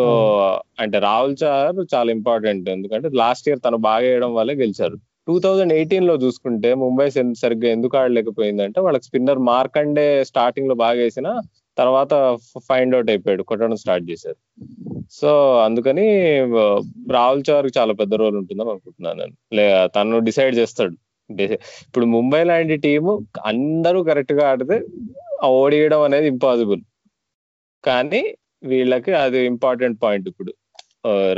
అంటే 0.80 0.98
రాహుల్ 0.98 1.36
చాహర్ 1.42 1.86
చాలా 1.94 2.10
ఇంపార్టెంట్. 2.10 2.68
ఎందుకంటే 2.68 3.08
లాస్ట్ 3.08 3.48
ఇయర్ 3.48 3.60
తను 3.64 3.76
బాగా 3.76 3.98
వేయడం 3.98 4.34
వల్లే 4.34 4.54
గెలిచారు. 4.54 4.96
టూ 5.26 5.38
థౌజండ్ 5.38 5.72
ఎయిటీన్లో 5.72 6.14
చూసుకుంటే 6.14 6.74
ముంబై 6.74 7.10
సరిగ్గా 7.10 7.70
ఎందుకు 7.70 7.96
ఆడలేకపోయిందంటే 7.96 8.80
వాళ్ళకి 8.80 9.04
స్పిన్నర్ 9.04 9.38
మార్కండే 9.38 10.24
స్టార్టింగ్లో 10.24 10.74
బాగా 10.74 10.98
వేసిన 10.98 11.40
తర్వాత 11.78 12.38
ఫైండ్ 12.68 12.94
అవుట్ 12.94 13.10
అయిపోయాడు. 13.10 13.42
కొట్టడం 13.42 13.76
స్టార్ట్ 13.76 14.10
చేశారు. 14.10 14.36
సో 15.10 15.58
అందుకని 15.58 16.06
రాహుల్ 17.12 17.44
చార్ 17.50 17.68
చాలా 17.78 17.92
పెద్ద 17.92 18.14
రోల్ 18.14 18.36
ఉంటుందని 18.36 18.70
అనుకుంటున్నాను 18.70 19.18
నేను. 19.18 19.34
లే 19.54 19.88
తను 19.96 20.18
డిసైడ్ 20.18 20.56
చేస్తాడు. 20.56 21.09
ఇప్పుడు 21.86 22.06
ముంబై 22.16 22.42
లాంటి 22.50 22.76
టీము 22.86 23.12
అందరూ 23.50 23.98
కరెక్ట్గా 24.08 24.44
ఆడితే 24.52 24.78
ఓడియడం 25.58 26.02
అనేది 26.08 26.26
ఇంపాసిబుల్. 26.34 26.82
కానీ 27.84 28.22
వీళ్ళకి 28.70 29.12
అది 29.24 29.38
ఇంపార్టెంట్ 29.52 29.98
పాయింట్ 30.04 30.26
ఇప్పుడు. 30.32 30.52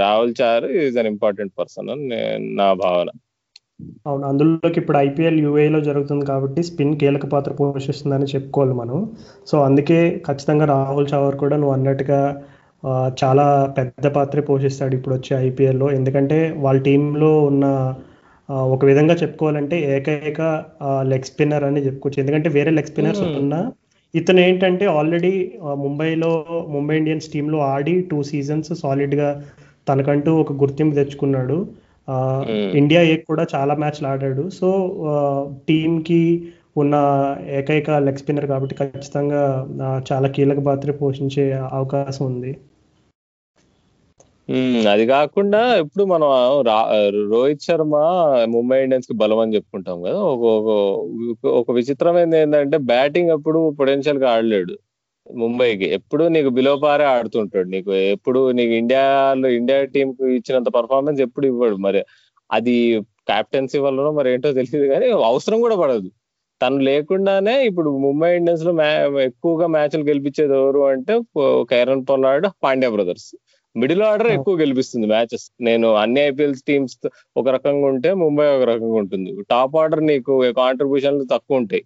రాహుల్ 0.02 0.32
చారు 0.40 0.68
ఈజ్ 0.84 0.96
అన్ 1.00 1.10
ఇంపార్టెంట్ 1.14 1.52
పర్సన్ 1.58 1.90
అని 1.94 2.06
నా 2.60 2.68
భావన. 2.84 3.10
అవును 4.06 4.24
అందులోకి 4.30 4.78
ఇప్పుడు 4.80 4.98
ఐపీఎల్ 5.06 5.38
యూఏలో 5.44 5.78
జరుగుతుంది 5.88 6.24
కాబట్టి 6.30 6.60
స్పిన్ 6.68 6.96
కీలక 7.00 7.26
పాత్ర 7.34 7.52
పోషిస్తుందని 7.60 8.26
చెప్పుకోవాలి 8.34 8.74
మనం. 8.80 8.98
సో 9.50 9.56
అందుకే 9.68 10.00
ఖచ్చితంగా 10.26 10.66
రాహుల్ 10.74 11.08
చావర్ 11.12 11.36
కూడా 11.42 11.56
నువ్వు 11.60 11.74
అన్నట్టుగా 11.76 12.20
చాలా 13.22 13.46
పెద్ద 13.78 14.06
పాత్ర 14.16 14.40
పోషిస్తాడు 14.48 14.94
ఇప్పుడు 14.98 15.14
వచ్చే 15.14 15.32
ఐపీఎల్లో. 15.46 15.88
ఎందుకంటే 15.98 16.38
వాళ్ళ 16.64 16.78
టీంలో 16.88 17.30
ఉన్న 17.50 17.66
ఒక 18.74 18.82
విధంగా 18.84 19.14
చెప్పుకోవాలంటే 19.14 19.76
ఏకైక 19.94 20.40
లెగ్ 21.10 21.28
స్పిన్నర్ 21.30 21.64
అని 21.68 21.80
చెప్పుకోవచ్చు. 21.86 22.18
ఎందుకంటే 22.22 22.48
వేరే 22.48 22.70
లెగ్ 22.78 22.90
స్పిన్నర్స్ 22.90 23.22
ఉన్నా 23.42 23.60
ఇతను 24.14 24.40
ఏంటంటే 24.40 24.84
ఆల్రెడీ 24.86 25.34
ముంబైలో 25.82 26.32
ముంబై 26.68 26.96
ఇండియన్స్ 26.96 27.28
టీంలో 27.32 27.58
ఆడి 27.74 27.94
టూ 28.10 28.18
సీజన్స్ 28.30 28.72
సాలిడ్గా 28.82 29.28
తనకంటూ 29.88 30.32
ఒక 30.42 30.52
గుర్తింపు 30.62 30.94
తెచ్చుకున్నాడు. 30.94 31.58
ఇండియా 32.80 33.02
ఏ 33.12 33.16
కూడా 33.30 33.44
చాలా 33.54 33.74
మ్యాచ్లు 33.74 34.08
ఆడాడు. 34.08 34.44
సో 34.58 34.68
టీంకి 35.68 36.22
ఉన్న 36.76 36.94
ఏకైక 37.58 37.90
లెగ్ 38.06 38.20
స్పిన్నర్ 38.22 38.46
కాబట్టి 38.46 38.74
ఖచ్చితంగా 38.74 39.42
చాలా 40.10 40.28
కీలక 40.28 40.60
పాత్ర 40.68 40.92
పోషించే 41.00 41.44
అవకాశం 41.78 42.24
ఉంది. 42.26 42.52
అది 44.92 45.04
కాకుండా 45.12 45.58
ఇప్పుడు 45.82 46.04
మనం 46.12 46.28
రోహిత్ 47.32 47.66
శర్మ 47.66 47.96
ముంబై 48.54 48.78
ఇండియన్స్కి 48.84 49.14
బలం 49.22 49.40
అని 49.42 49.54
చెప్పుకుంటాం 49.56 49.98
కదా 50.06 50.20
ఒక 50.32 50.44
ఒక 51.60 51.68
విచిత్రమైనది 51.78 52.38
ఏంటంటే 52.42 52.78
బ్యాటింగ్ 52.90 53.30
అప్పుడు 53.36 53.60
పొటెన్షియల్గా 53.80 54.28
ఆడలేడు 54.34 54.74
ముంబైకి. 55.26 55.86
ఎప్పుడు 55.98 56.24
నీకు 56.34 56.50
బిలో 56.56 56.72
పారే 56.84 57.04
ఆడుతుంటాడు 57.14 57.68
నీకు 57.74 57.92
ఎప్పుడు 58.14 58.40
నీకు 58.58 58.72
ఇండియాలో 58.80 59.48
ఇండియా 59.58 59.78
టీం 59.94 60.08
కు 60.18 60.24
ఇచ్చినంత 60.38 60.70
పర్ఫార్మెన్స్ 60.78 61.20
ఎప్పుడు 61.26 61.46
ఇవ్వడు. 61.52 61.76
మరి 61.86 62.00
అది 62.50 62.74
క్యాప్టెన్సీ 63.30 63.78
వల్ల 63.86 64.08
మరి 64.18 64.28
ఏంటో 64.34 64.50
తెలియదు 64.58 64.86
కానీ 64.94 65.06
అవసరం 65.30 65.58
కూడా 65.66 65.76
పడదు. 65.82 66.08
తను 66.60 66.78
లేకుండానే 66.88 67.54
ఇప్పుడు 67.68 67.90
ముంబై 68.04 68.30
ఇండియన్స్లో 68.40 68.72
ఎక్కువగా 69.26 69.66
మ్యాచ్లు 69.76 70.04
గెలిపించేది 70.10 70.54
ఎవరు 70.60 70.80
అంటే 70.92 71.14
Kieron 71.72 72.04
Pollard 72.10 72.46
Pandya 72.64 72.90
brothers. 72.96 73.30
Middle 73.76 74.02
order 74.08 74.30
ఎక్కువ 74.36 74.54
గెలిపిస్తుంది 74.62 75.06
మ్యాచెస్. 75.12 75.46
నేను 75.68 75.88
అన్ని 76.02 76.20
ఐపీఎల్ 76.30 76.56
టీమ్స్ 76.68 76.96
ఒక 77.40 77.46
రకంగా 77.56 77.86
ఉంటే 77.92 78.10
ముంబై 78.24 78.46
ఒక 78.56 78.64
రకంగా 78.72 78.96
ఉంటుంది. 79.02 79.30
టాప్ 79.52 79.76
ఆర్డర్ 79.82 80.02
నీకు 80.10 80.32
కాంట్రిబ్యూషన్లు 80.62 81.24
తక్కువ 81.34 81.60
ఉంటాయి. 81.62 81.84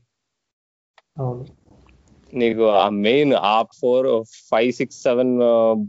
నీకు 2.32 2.64
ఆ 2.82 2.86
మెయిన్ 3.04 3.32
ఆ 3.50 3.56
four 3.80 4.06
five 4.50 4.70
six 4.78 4.98
seven 5.06 5.32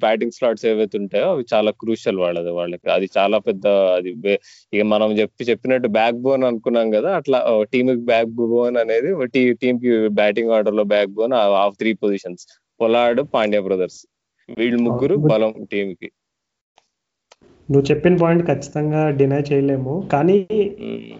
batting 0.03 0.35
slots 0.37 0.65
ఏవైతే 0.71 0.97
ఉంటాయో 1.01 1.27
అవి 1.33 1.43
చాలా 1.53 1.71
క్రూషియల్ 1.81 2.19
వాళ్ళది 2.23 2.51
వాళ్ళకి. 2.59 2.87
అది 2.95 3.07
చాలా 3.17 3.37
పెద్ద 3.47 3.65
అది 3.97 4.11
ఇక 4.73 4.83
మనం 4.93 5.11
చెప్పి 5.19 5.49
చెప్పినట్టు 5.49 5.89
బ్యాక్ 5.97 6.19
బోన్ 6.25 6.45
అనుకున్నాం 6.49 6.89
కదా 6.97 7.11
అట్లా 7.19 7.39
టీమ్కి 7.73 8.03
బ్యాక్ 8.11 8.31
బోన్ 8.41 8.77
అనేది 8.83 9.09
టీమ్కి 9.63 9.91
బ్యాటింగ్ 10.21 10.53
ఆర్డర్లో 10.57 10.85
బ్యాక్ 10.95 11.11
బోన్ 11.19 11.35
ఆ 11.41 11.65
three 11.81 11.93
positions 12.03 12.45
Pollard 12.79 13.21
Pandya 13.35 13.61
brothers. 13.67 13.99
వీళ్ళు 14.49 14.79
ముగ్గురు 14.85 15.15
బలం 15.31 15.53
టీమ్కి 15.71 16.09
నువ్వు 17.69 17.85
చెప్పిన 17.85 18.15
పాయింట్ 18.15 18.43
ఖచ్చితంగా 18.45 18.99
డినై 19.09 19.39
చేయలేము. 19.41 19.93
కానీ 20.13 20.35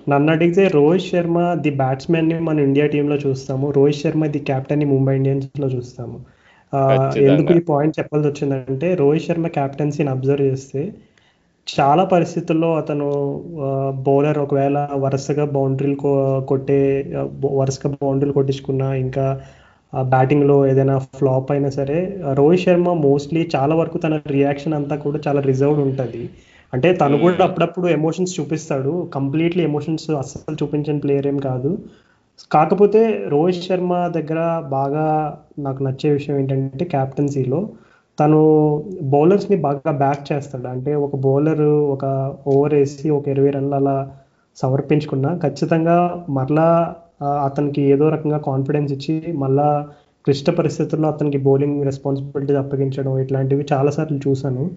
నన్ను 0.10 0.30
అడిగితే 0.32 0.64
రోహిత్ 0.68 1.08
శర్మ 1.08 1.40
ది 1.54 1.72
బ్యాట్స్మెన్ని 1.82 2.38
మన 2.40 2.58
ఇండియా 2.60 2.86
టీంలో 2.86 3.16
చూస్తాము. 3.16 3.68
రోహిత్ 3.72 4.02
శర్మ 4.04 4.26
ది 4.28 4.40
కెప్టెన్ని 4.40 4.86
ముంబై 4.86 5.16
ఇండియన్స్లో 5.16 5.68
చూస్తాము. 5.68 6.18
ఎందుకు 7.28 7.52
ఈ 7.54 7.62
పాయింట్ 7.70 7.98
చెప్పాల్సి 8.00 8.28
వచ్చిందంటే 8.30 8.88
రోహిత్ 8.94 9.28
శర్మ 9.28 9.48
కెప్టెన్సీని 9.48 10.10
అబ్జర్వ్ 10.10 10.48
చేస్తే 10.48 10.82
చాలా 11.68 12.04
పరిస్థితుల్లో 12.06 12.70
అతను 12.76 13.08
బౌలర్ 14.08 14.40
ఒకవేళ 14.40 14.78
వరుసగా 14.96 15.46
బౌండరీలు 15.56 15.98
కొట్టే 16.48 16.80
వరుసగా 17.60 17.90
బౌండరీలు 18.02 18.34
కొట్టించుకున్నా 18.34 18.90
ఇంకా 19.06 19.26
బ్యాటింగ్లో 19.94 20.68
ఏదైనా 20.68 20.98
ఫ్లాప్ 20.98 21.52
అయినా 21.52 21.70
సరే 21.70 21.98
రోహిత్ 22.34 22.64
శర్మ 22.64 22.94
మోస్ట్లీ 22.94 23.50
చాలా 23.56 23.76
వరకు 23.76 23.98
తన 23.98 24.22
రియాక్షన్ 24.28 24.74
అంతా 24.74 24.96
కూడా 24.96 25.20
చాలా 25.28 25.42
రిజర్వ్డ్ 25.42 25.82
ఉంటుంది. 25.82 26.30
అంటే 26.74 26.94
తను 26.94 27.18
కూడా 27.18 27.46
అప్పుడప్పుడు 27.46 27.88
ఎమోషన్స్ 27.88 28.40
చూపిస్తాడు. 28.40 29.10
కంప్లీట్లీ 29.14 29.64
ఎమోషన్స్ 29.64 30.10
అస్సలు 30.12 30.58
చూపించిన 30.64 30.98
ప్లేయర్ 31.00 31.28
ఏం 31.28 31.38
కాదు. 31.38 31.72
కాకపోతే 32.52 33.02
రోహిత్ 33.28 33.64
శర్మ 33.68 34.08
దగ్గర 34.08 34.60
బాగా 34.60 35.06
నాకు 35.60 35.84
నచ్చే 35.84 36.10
విషయం 36.12 36.38
ఏంటంటే 36.40 36.86
క్యాప్టెన్సీలో 36.86 37.70
తను 38.20 38.40
బౌలర్స్ని 39.02 39.58
బాగా 39.58 39.92
బ్యాక్ 39.92 40.34
చేస్తాడు. 40.34 40.68
అంటే 40.68 40.96
ఒక 40.96 41.16
బౌలర్ 41.16 41.66
ఒక 41.96 42.06
ఓవర్ 42.48 42.74
వేసి 42.74 43.10
ఒక 43.10 43.28
ఇరవై 43.28 43.50
రన్లు 43.50 43.76
అలా 43.76 44.12
సమర్పించుకున్నా 44.58 45.40
ఖచ్చితంగా 45.44 46.26
మరలా 46.30 46.96
అతనికి 47.22 47.82
ఏదో 47.82 48.10
రకంగా 48.10 48.38
కాన్ఫిడెన్స్ 48.38 48.94
ఇచ్చి 48.94 49.34
మళ్ళా 49.34 49.88
క్లిష్ట 50.26 50.50
పరిస్థితుల్లో 50.50 51.08
అతనికి 51.10 51.38
బౌలింగ్ 51.38 51.84
రెస్పాన్సిబిలిటీ 51.84 52.54
అప్పగించడం 52.54 53.20
ఇట్లాంటివి 53.20 53.66
చాలాసార్లు 53.74 54.20
చూశాను. 54.28 54.72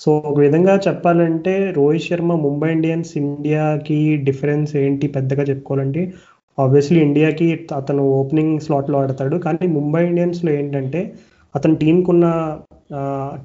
సో 0.00 0.10
ఒక 0.16 0.38
విధంగా 0.40 0.80
చెప్పాలంటే 0.88 1.72
రోహిత్ 1.76 2.04
శర్మ 2.04 2.32
ముంబై 2.34 2.72
ఇండియన్స్ 2.72 3.18
ఇండియాకి 3.18 4.16
డిఫరెన్స్ 4.16 4.76
ఏంటి 4.76 5.06
పెద్దగా 5.08 5.42
చెప్పుకోవాలంటే 5.42 6.12
ఆబ్వియస్లీ 6.58 7.00
ఇండియాకి 7.00 7.66
అతను 7.76 8.02
ఓపెనింగ్ 8.02 8.60
స్లాట్లో 8.60 8.98
ఆడతాడు. 8.98 9.36
కానీ 9.36 9.66
ముంబై 9.66 10.06
ఇండియన్స్లో 10.06 10.52
ఏంటంటే 10.52 11.14
అతని 11.54 11.76
టీంకున్న 11.76 12.58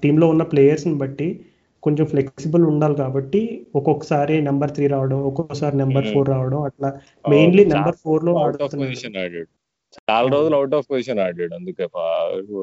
టీంలో 0.03 0.27
ఉన్న 0.27 0.43
ప్లేయర్స్ని 0.43 0.95
బట్టి 0.95 1.27
కొంచెం 1.83 2.05
ఫ్లెక్సిబుల్ 2.05 2.63
ఉండాలి 2.63 2.95
కాబట్టి 2.95 3.41
ఒక్కొక్కసారి 3.75 4.35
నెంబర్ 4.41 4.71
త్రీ 4.71 4.87
రావడం 4.87 5.19
ఒక్కొక్కసారి 5.29 5.75
నెంబర్ 5.77 6.07
ఫోర్ 6.13 6.29
రావడం 6.29 6.61
అట్లా. 6.69 6.91
మెయిన్లీ 7.29 7.65
నెంబర్ 7.65 7.97
ఫోర్లో 8.03 8.33
చాలా 9.95 10.27
రోజులు 10.33 10.55
అవుట్ 10.55 10.75
ఆఫ్ 10.75 10.85
పొజిషన్ 10.91 11.19
ఆడాడు 11.19 11.53
అందుకే 11.55 11.85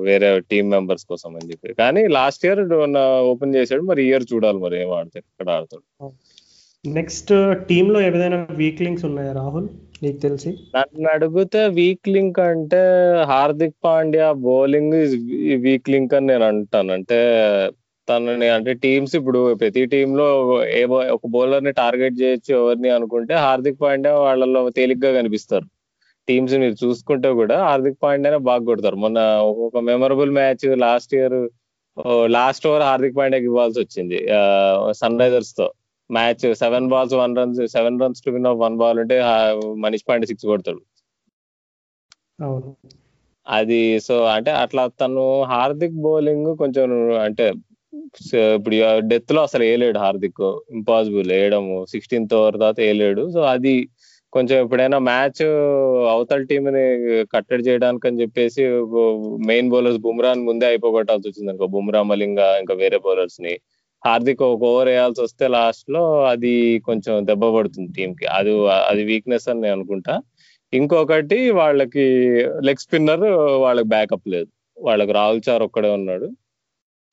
వేరే 0.09 0.29
టీమ్ 0.51 0.69
మెంబర్స్ 0.71 1.05
కోసం 1.05 1.31
అని 1.37 1.51
చెప్పి. 1.51 1.75
కానీ 1.75 2.03
లాస్ట్ 2.09 2.45
ఇయర్ 2.47 2.61
ఓపెన్ 3.31 3.55
చేశాడు? 3.55 3.83
మరి 3.83 4.01
ఇయర్ 4.09 4.25
చూడాలి 4.35 4.59
మరి 4.59 4.77
ఏం 4.83 4.91
ఆడతాడు 4.99 5.27
ఎక్కడ 5.33 5.49
ఆడతాడు? 5.57 5.85
నెక్స్ట్ 6.85 7.33
టీమ్లో 7.69 8.01
ఏదైనా 8.01 8.39
వీక్ 8.63 8.81
లింక్స్ 8.83 9.05
ఉన్నాయా 9.05 9.33
రాహుల్? 9.33 9.69
నీకు 10.03 10.19
తెలిసి? 10.25 10.51
నన్ను 10.77 11.09
అడిగితే 11.13 11.61
వీక్ 11.79 12.09
లింక్ 12.09 12.41
అంటే 12.41 12.83
Hardik 13.33 13.77
Pandya 13.85 14.33
bowling 14.33 14.97
weak 15.67 15.91
link 15.91 16.15
అని 16.15 16.27
నేను 16.27 16.45
అంటాను. 16.45 16.93
అంటే 16.93 17.19
తనని 18.09 18.49
అంటే 18.57 18.73
టీమ్స్ 18.85 19.15
ఇప్పుడు 19.19 19.41
ప్రతి 19.61 19.83
టీమ్లో 19.95 20.27
ఏ 20.79 20.83
ఒక 21.17 21.27
బౌలర్ని 21.35 21.73
టార్గెట్ 21.81 22.17
చేయొచ్చు 22.21 22.51
ఎవరిని 22.61 22.91
అనుకుంటే 22.97 23.35
హార్దిక్ 23.47 23.81
పాండ్యా 23.83 24.13
వాళ్ళలో 24.27 24.63
తేలిగ్గా 24.79 25.11
కనిపిస్తారు. 25.19 25.67
టీమ్స్ 26.29 26.55
మీరు 26.63 26.77
చూసుకుంటే 26.85 27.29
కూడా 27.41 27.57
హార్దిక్ 27.69 28.03
పాండ్యానే 28.03 28.39
బాగా 28.49 28.63
కొడతారు. 28.71 28.97
మొన్న 29.05 29.19
ఒక 29.67 29.79
memorable 29.91 30.33
match 30.39 30.65
last 30.85 31.15
year 31.19 31.39
last 32.37 32.67
over 32.71 32.85
Hardik 32.89 33.17
పాండ్యాకి 33.19 33.47
ఇవ్వాల్సి 33.51 33.79
వచ్చింది. 33.85 34.19
సన్ 35.01 35.21
రైజర్స్తో. 35.23 35.67
Match 36.11 36.45
seven 36.63 36.89
balls 36.93 37.15
one 37.23 37.37
runs 37.39 37.61
seven 37.77 38.01
runs 38.03 38.23
to 38.27 38.31
win 38.37 38.49
off 38.51 38.61
one 38.65 38.77
ball 38.83 38.99
ఉంటే 39.05 39.17
మనీష్ 39.85 40.07
పాండే 40.09 40.29
సిక్స్ 40.31 40.47
కొడతాడు. 40.53 40.83
అది 43.47 43.81
సో 44.07 44.15
అంటే 44.35 44.51
అట్లా 44.63 44.83
తను 45.01 45.25
హార్దిక్ 45.53 45.99
బౌలింగ్ 46.07 46.49
కొంచెం 46.63 46.89
అంటే 47.27 47.47
ఇప్పుడు 48.57 48.77
డెత్లో 49.09 49.41
అసలు 49.43 49.63
వేయలేడు 49.63 49.99
హార్దిక్ 49.99 50.43
ఇంపాసిబుల్ 50.71 51.29
వేయడము 51.33 51.87
సిక్స్టీన్త్ 51.91 52.35
ఓవర్ 52.35 52.55
తర్వాత 52.55 52.81
వేయలేడు 52.81 53.23
సో 53.33 53.41
అది 53.55 53.75
కొంచెం 54.33 54.57
ఎప్పుడైనా 54.65 54.99
మ్యాచ్ 54.99 55.43
అవతల 56.15 56.43
టీంని 56.43 56.83
కట్టడి 57.35 57.63
చేయడానికి 57.63 58.09
అని 58.09 58.21
చెప్పేసి 58.21 58.63
మెయిన్ 59.47 59.71
బౌలర్స్ 59.71 59.99
బుమ్రాన్ 59.99 60.43
ముందే 60.45 60.67
అయిపోగొట్టాల్సి 60.67 61.29
వచ్చింది 61.29 61.51
అనుకో. 61.51 61.67
బుమ్రా 61.67 62.03
మలింగ 62.03 62.41
ఇంకా 62.61 62.75
వేరే 62.75 62.99
బౌలర్స్ని 62.99 63.55
హార్దిక్ 64.03 64.43
ఒక 64.43 64.63
ఓవర్ 64.63 64.89
వేయాల్సి 64.89 65.21
వస్తే 65.23 65.49
లాస్ట్లో 65.49 66.03
అది 66.25 66.53
కొంచెం 66.87 67.27
దెబ్బ 67.27 67.45
పడుతుంది 67.57 67.93
టీం 67.93 68.11
కి 68.15 68.27
అది 68.39 68.53
అది 68.91 69.03
వీక్నెస్ 69.05 69.49
అని 69.49 69.61
నేను 69.61 69.75
అనుకుంటా. 69.75 70.15
ఇంకొకటి 70.73 71.51
వాళ్ళకి 71.51 72.05
లెగ్ 72.65 72.83
స్పిన్నర్ 72.85 73.25
వాళ్ళకి 73.67 73.89
బ్యాకప్ 73.89 74.29
లేదు. 74.29 74.49
వాళ్ళకి 74.77 75.13
రాహుల్ 75.13 75.41
చార్ 75.49 75.63
ఒక్కడే 75.63 75.91
ఉన్నాడు. 75.91 76.29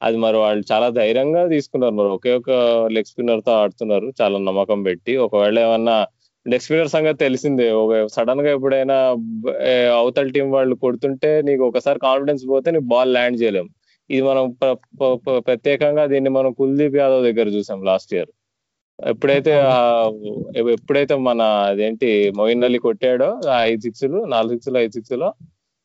అది 0.02 0.18
మరి 0.18 0.38
వాళ్ళు 0.38 0.64
చాలా 0.72 0.88
ధైర్యంగా 0.90 1.48
తీసుకున్నారు 1.48 1.94
మరి. 1.94 2.10
ఒకే 2.18 2.32
ఒక 2.40 2.52
లెగ్ 2.92 3.10
స్పిన్నర్తో 3.12 3.52
ఆడుతున్నారు. 3.52 4.08
చాలా 4.22 4.38
నమ్మకం 4.40 4.84
పెట్టి. 4.84 5.14
ఒకవేళ 5.25 5.60
ఏమన్నా 5.60 5.96
లెగ్ 6.46 6.62
స్పిన్నర్ 6.62 6.88
సంగతి 6.88 7.18
తెలిసిందే. 7.18 7.68
ఒక 7.72 8.06
సడన్గా 8.08 8.50
ఎప్పుడైనా 8.52 8.98
అవతల 10.00 10.28
టీం 10.28 10.52
వాళ్ళు 10.52 10.75
కొడుతుంటే 10.75 11.42
నీకు 11.42 11.64
ఒకసారి 11.68 12.00
కాన్ఫిడెన్స్ 12.00 12.44
పోతే 12.50 12.72
నీకు 12.72 12.88
బాల్ 12.94 13.14
ల్యాండ్ 13.14 13.42
చేయలేము 13.42 13.70
ఇది 14.10 14.22
మనం 14.22 14.44
ప్రత్యేకంగా 15.48 16.06
దీన్ని 16.06 16.30
మనం 16.30 16.52
కుల్దీప్ 16.54 16.96
యాదవ్ 16.96 17.24
దగ్గర 17.24 17.48
చూసాం 17.48 17.80
లాస్ట్ 17.84 18.12
ఇయర్. 18.14 18.32
ఎప్పుడైతే 19.08 19.54
ఎప్పుడైతే 20.74 21.16
మన 21.28 21.42
అదేంటి 21.70 22.10
మోయిన్ 22.38 22.64
అలీ 22.64 22.80
కొట్టాడో 22.80 23.30
ఆ 23.50 23.58
ఐదు 23.66 23.82
సిక్స్లు 23.82 24.20
నాలుగు 24.25 24.54
సిక్స్లు 24.54 24.78
ఐదు 24.78 24.92
సిక్స్లో 24.92 25.30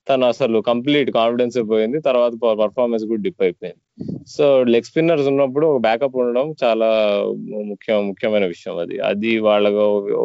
తను 0.09 0.25
అసలు 0.33 0.59
కంప్లీట్ 0.71 1.11
కాన్ఫిడెన్స్ 1.19 1.57
పోయింది. 1.73 1.99
తర్వాత 2.09 2.33
పర్ఫార్మెన్స్ 2.62 3.04
కూడా 3.11 3.23
డిప్ 3.26 3.42
అయిపోయింది. 3.47 3.83
సో 4.35 4.45
లెగ్ 4.73 4.88
స్పిన్నర్స్ 4.88 5.28
ఉన్నప్పుడు 5.33 5.66
ఒక 5.73 5.80
బ్యాకప్ 5.87 6.16
ఉండడం 6.23 6.47
చాలా 6.62 6.88
ముఖ్యం 7.71 8.00
ముఖ్యమైన 8.11 8.47
విషయం 8.54 8.76
అది. 8.85 8.97
అది 9.11 9.33
వాళ్ళ 9.49 9.69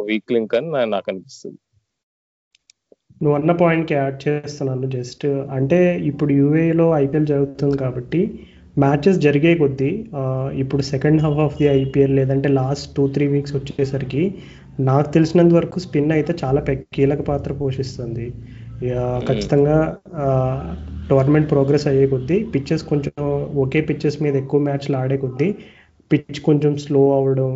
వీక్ 0.10 0.34
లింక్ 0.36 0.56
అని 0.60 0.72
నాకు 0.96 1.10
అనిపిస్తుంది. 1.14 1.60
నువ్వు 3.24 3.36
అన్న 3.40 3.52
పాయింట్కి 3.62 3.94
యాడ్ 3.98 4.18
చేస్తున్నాను 4.26 4.88
జస్ట్ 4.96 5.26
అంటే 5.58 5.80
ఇప్పుడు 6.10 6.32
యూఏలో 6.42 6.88
ఐపీఎల్ 7.04 7.30
జరుగుతుంది 7.34 7.78
కాబట్టి 7.84 8.22
మ్యాచెస్ 8.84 9.20
జరిగే 9.26 9.52
కొద్దీ 9.62 9.92
ఇప్పుడు 10.62 10.84
second 10.94 11.22
half 11.26 11.40
of 11.44 11.56
the 11.60 11.68
IPL 11.82 12.16
లేదంటే 12.20 12.50
లాస్ట్ 12.60 12.88
టూ 12.96 13.04
త్రీ 13.16 13.26
వీక్స్ 13.34 13.56
వచ్చేసరికి 13.58 14.24
నాకు 14.90 15.08
తెలిసినంత 15.16 15.54
వరకు 15.60 15.80
స్పిన్ 15.86 16.14
అయితే 16.18 16.32
చాలా 16.44 16.62
కీలక 16.96 17.22
పాత్ర 17.30 17.54
పోషిస్తుంది. 17.62 18.28
ఖచ్చితంగా 19.28 19.78
టోర్నమెంట్ 21.10 21.50
ప్రోగ్రెస్ 21.52 21.88
అయ్యే 21.88 22.06
కొద్దీ 22.08 22.38
పిచ్చెస్ 22.54 22.84
కొంచెం 22.84 23.14
ఒకే 23.64 23.82
పిచ్చెస్ 23.82 24.22
మీద 24.24 24.36
ఎక్కువ 24.36 24.60
మ్యాచ్లు 24.60 24.98
ఆడే 24.98 25.18
కొద్దీ 25.18 25.48
పిచ్ 26.12 26.40
కొంచెం 26.44 26.78
స్లో 26.78 27.02
అవ్వడం 27.18 27.52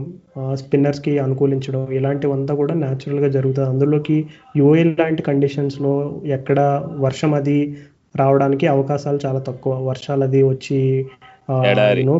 స్పిన్నర్స్కి 0.55 1.11
అనుకూలించడం 1.19 1.87
ఇలాంటివంతా 1.97 2.53
కూడా 2.55 2.73
న్యాచురల్గా 2.75 3.29
జరుగుతుంది. 3.29 3.69
అందులోకి 3.69 4.17
యూఏ 4.57 4.83
లాంటి 4.91 5.23
కండిషన్స్లో 5.23 5.93
ఎక్కడ 6.37 6.59
వర్షం 7.05 7.33
అది 7.33 7.57
రావడానికి 8.15 8.67
అవకాశాలు 8.67 9.19
చాలా 9.25 9.39
తక్కువ. 9.49 9.73
వర్షాలు 9.89 10.23
అది 10.23 10.41
వచ్చి 10.43 10.79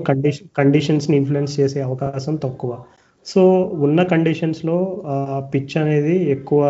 కండిషన్ 0.10 0.48
కండిషన్స్ని 0.58 1.16
ఇన్ఫ్లుయెన్స్ 1.18 1.60
చేసే 1.60 1.80
అవకాశం 1.82 2.36
తక్కువ. 2.46 2.72
సో 3.30 3.42
ఉన్న 3.86 4.00
కండిషన్స్లో 4.12 4.78
పిచ్ 5.54 5.76
అనేది 5.82 6.16
ఎక్కువ 6.36 6.62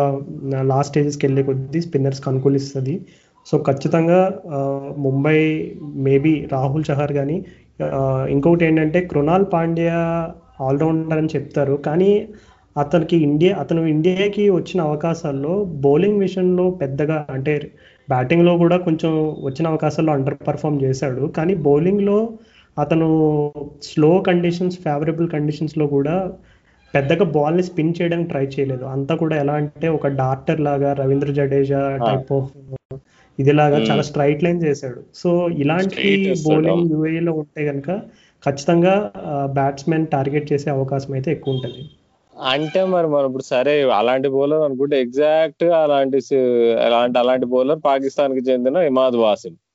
లాస్ట్ 0.70 0.90
స్టేజెస్కి 0.92 1.24
వెళ్ళే 1.26 1.42
కొద్దీ 1.48 1.80
స్పిన్నర్స్కి 1.86 2.28
అనుకూలిస్తుంది. 2.30 2.94
సో 3.46 3.54
ఖచ్చితంగా 3.68 4.20
ముంబై 5.06 5.38
మేబీ 6.06 6.32
రాహుల్ 6.54 6.86
చహర్ 6.88 7.12
కానీ 7.18 7.36
ఇంకొకటి 8.34 8.64
ఏంటంటే 8.68 9.00
కృణాల్ 9.12 9.46
పాండ్యా 9.52 10.00
ఆల్రౌండర్ 10.68 11.20
అని 11.22 11.32
చెప్తారు. 11.34 11.76
కానీ 11.86 12.10
అతనికి 12.76 13.16
ఇండియా 13.28 13.52
అతను 13.62 13.82
ఇండియాకి 13.94 14.44
వచ్చిన 14.58 14.80
అవకాశాల్లో 14.88 15.54
బౌలింగ్ 15.84 16.20
విషయంలో 16.24 16.64
పెద్దగా 16.82 17.16
అంటే 17.36 17.54
బ్యాటింగ్లో 18.08 18.52
కూడా 18.62 18.76
కొంచెం 18.86 19.12
వచ్చిన 19.48 19.64
అవకాశాల్లో 19.72 20.12
అండర్ 20.16 20.38
పర్ఫామ్ 20.48 20.78
చేశాడు. 20.84 21.22
కానీ 21.38 21.54
బౌలింగ్లో 21.68 22.18
అతను 22.76 23.08
స్లో 23.88 24.10
కండిషన్స్ 24.28 24.76
ఫేవరబుల్ 24.84 25.28
కండిషన్స్లో 25.36 25.86
కూడా 25.96 26.16
పెద్దగా 26.94 27.24
బాల్ని 27.24 27.62
స్పిన్ 27.62 27.94
చేయడానికి 28.02 28.28
ట్రై 28.28 28.44
చేయలేదు. 28.46 28.84
అంతా 28.84 29.14
కూడా 29.14 29.36
ఎలా 29.36 29.52
అంటే 29.52 29.88
ఒక 29.88 30.06
డాక్టర్ 30.06 30.60
లాగా 30.60 30.92
రవీంద్ర 30.92 31.32
జడేజా 31.32 31.96
టైప్ 32.08 32.32
ఆఫ్ 32.32 32.50
ఇదిలాగా 33.38 33.76
Hmm. 33.78 33.86
చాలా 33.90 34.02
స్ట్రైట్ 34.02 34.44
లైన్ 34.44 34.62
చేశాడు. 34.62 35.00
సో 35.14 35.48
ఇలాంటి 35.48 36.08
బౌలింగ్. 36.46 36.90
యూఏలో 36.90 37.32
ఉంటే 37.32 37.62
కనుక 37.66 37.90
ఖచ్చితంగా 38.42 38.94
బ్యాట్స్మెన్ 39.52 40.06
టార్గెట్ 40.06 40.52
చేసే 40.52 40.70
అవకాశం 40.70 41.12
అయితే 41.12 41.30
ఎక్కువ 41.32 41.54
ఉంటుంది. 41.54 41.82
అంటే 42.36 42.84
మరి 42.84 43.06
మనం 43.06 43.26
ఇప్పుడు 43.26 43.42
సరే 43.42 43.82
అలాంటి 43.90 44.28
బౌలర్ 44.28 44.62
అనుకుంటే 44.62 45.00
ఎగ్జాక్ట్ 45.00 45.64
అలాంటి 45.64 46.18
అలాంటి 46.86 47.18
అలాంటి 47.18 47.46
బౌలర్ 47.46 47.80
పాకిస్తాన్కి 47.84 48.50
చెందిన 48.50 48.76
ఇమాద్ 48.76 49.16
వాసిం. 49.16 49.52
అవును 49.52 49.69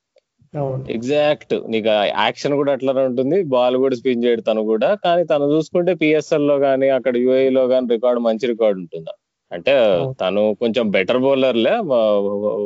ఎగ్జాక్ట్ 0.96 1.54
నీకు 1.72 1.88
యాక్షన్ 2.22 2.54
కూడా 2.60 2.72
అట్లనే 2.76 3.02
ఉంటుంది. 3.10 3.38
బాల్ 3.54 3.76
కూడా 3.84 3.96
స్పిన్ 4.00 4.24
చేయడు 4.24 4.42
తను 4.48 4.62
కూడా. 4.72 4.88
కానీ 5.04 5.22
తను 5.32 5.46
చూసుకుంటే 5.54 5.92
పిఎస్ఎల్లో 6.02 6.56
కానీ 6.66 6.88
అక్కడ 6.96 7.14
యుఏఈ 7.24 7.50
లో 7.58 7.62
కానీ 7.72 7.86
రికార్డు 7.96 8.22
మంచి 8.28 8.50
రికార్డు 8.52 8.78
ఉంటుంది? 8.84 9.12
అంటే 9.52 9.74
తను 10.22 10.42
కొంచెం 10.62 10.84
బెటర్ 10.96 11.20
బౌలర్లే 11.24 11.74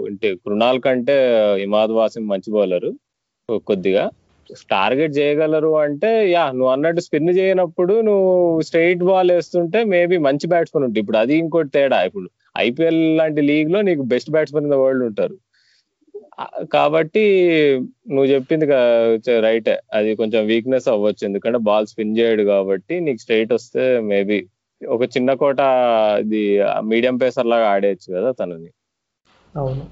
అంటే 0.08 0.28
కృణాల్ 0.44 0.80
కంటే 0.86 1.16
ఇమాద్ 1.66 1.92
వాసిం 1.98 2.24
మంచి 2.32 2.50
బౌలర్ 2.56 2.88
కొద్దిగా. 3.70 4.04
టార్గెట్ 4.72 5.12
చేయగలరు 5.18 5.68
అంటే 5.84 6.08
యా 6.34 6.44
నువ్వు 6.56 6.70
అన్నట్టు 6.74 7.00
స్పిన్ 7.06 7.30
చేయనప్పుడు 7.38 7.94
నువ్వు 8.08 8.30
స్ట్రైట్ 8.68 9.02
బాల్ 9.08 9.30
వేస్తుంటే 9.34 9.80
మేబీ 9.92 10.16
మంచి 10.26 10.46
బ్యాట్స్మెన్ 10.52 10.84
ఉంటుంది 10.86 11.02
ఇప్పుడు 11.04 11.18
అది 11.22 11.34
ఇంకోటి 11.42 11.70
తేడా. 11.76 11.98
ఇప్పుడు 12.08 12.28
ఐపీఎల్ 12.66 13.00
లాంటి 13.20 13.42
లీగ్లో 13.50 13.80
నీకు 13.88 14.04
best 14.14 14.32
batsmen 14.36 14.66
in 14.68 14.74
the 14.74 14.78
world 14.84 15.04
ఉంటారు. 15.10 15.36
కాబట్టి 16.72 17.24
నువ్వు 18.10 18.28
చెప్పింది 18.32 18.66
రైటే. 19.46 19.74
అది 19.94 20.10
కొంచెం 20.20 20.42
వీక్నెస్ 20.46 20.88
అవ్వచ్చు. 20.94 21.22
ఎందుకంటే 21.28 21.58
బాల్ 21.68 21.90
స్పిన్ 21.92 22.18
చేయడు 22.18 22.42
కాబట్టి 22.42 23.00
నీకు 23.06 23.20
స్ట్రైట్ 23.24 23.52
వస్తే 23.58 23.84
మేబీ 24.10 24.38
ఒక 24.80 25.02
చిన్న 25.14 25.30
కోట 25.40 25.60
ఇది 26.24 26.42
మీడియం 26.90 27.16
పేసర్ 27.22 27.50
లాగా 27.52 27.66
ఆడేయచ్చు 27.68 28.08
కదా 28.16 28.30
తనని. 28.40 28.70
అవును. 29.56 29.84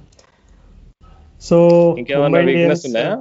సో 1.49 1.57
ఇంకేమైనా 1.99 2.41
వీక్నెస్ 2.51 2.87
ఉన్నాయా? 2.87 3.17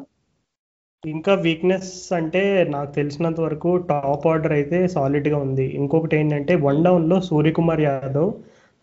ఇంకా 1.03 1.33
వీక్నెస్ 1.45 2.13
అంటే 2.19 2.41
నాకు 2.69 2.91
తెలిసినంత 2.95 3.39
వరకు 3.39 3.71
టాప్ 3.89 4.27
ఆర్డర్ 4.27 4.53
అయితే 4.59 4.77
సాలిడ్గా 4.87 5.37
ఉంది. 5.37 5.65
ఇంకొకటి 5.79 6.15
ఏంటంటే 6.17 6.55
వన్ 6.67 6.79
డౌన్లో 6.85 7.17
సూర్యకుమార్ 7.21 7.81
యాదవ్ 7.81 8.31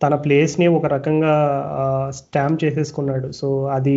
తన 0.01 0.15
ప్లేస్ని 0.17 0.67
ఒక 0.77 0.87
రకంగా 0.87 1.35
స్టాంప్ 2.11 2.65
చేసేసుకున్నాడు. 2.65 3.33
సో 3.33 3.49
అది 3.69 3.97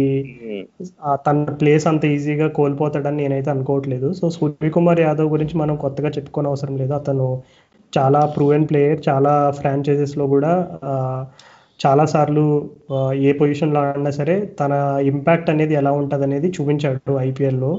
ఆ 1.03 1.15
తన 1.17 1.43
ప్లేస్ 1.59 1.87
అంత 1.87 2.05
ఈజీగా 2.07 2.47
కోల్పోతాడని 2.49 3.17
నేనైతే 3.17 3.49
అనుకోవట్లేదు. 3.49 4.13
సో 4.13 4.29
సూర్యకుమార్ 4.29 4.99
యాదవ్ 4.99 5.29
గురించి 5.29 5.57
మనం 5.57 5.75
కొత్తగా 5.75 6.09
చెప్పుకోని 6.09 6.47
అవసరం 6.47 6.77
లేదు. 6.77 6.93
అతను 6.93 7.27
చాలా 7.93 8.25
ప్రూవెన్ 8.35 8.67
ప్లేయర్ 8.69 9.01
చాలా 9.09 9.33
franchises 9.59 10.13
లో 10.17 10.27
కూడా 10.27 10.51
ఆ, 10.83 10.93
చాలా 11.79 12.05
సార్లు 12.05 12.43
ఆ, 12.91 12.97
ఏ 13.21 13.31
పొజిషన్లో 13.33 13.79
ఆడినా 13.81 14.11
సరే 14.11 14.35
తన 14.59 14.73
ఇంపాక్ట్ 15.05 15.49
అనేది 15.49 15.73
ఎలా 15.73 15.91
ఉంటుంది 15.93 16.23
అనేది 16.23 16.47
చూపించాడు 16.49 17.17
ఐపీఎల్లో 17.21 17.71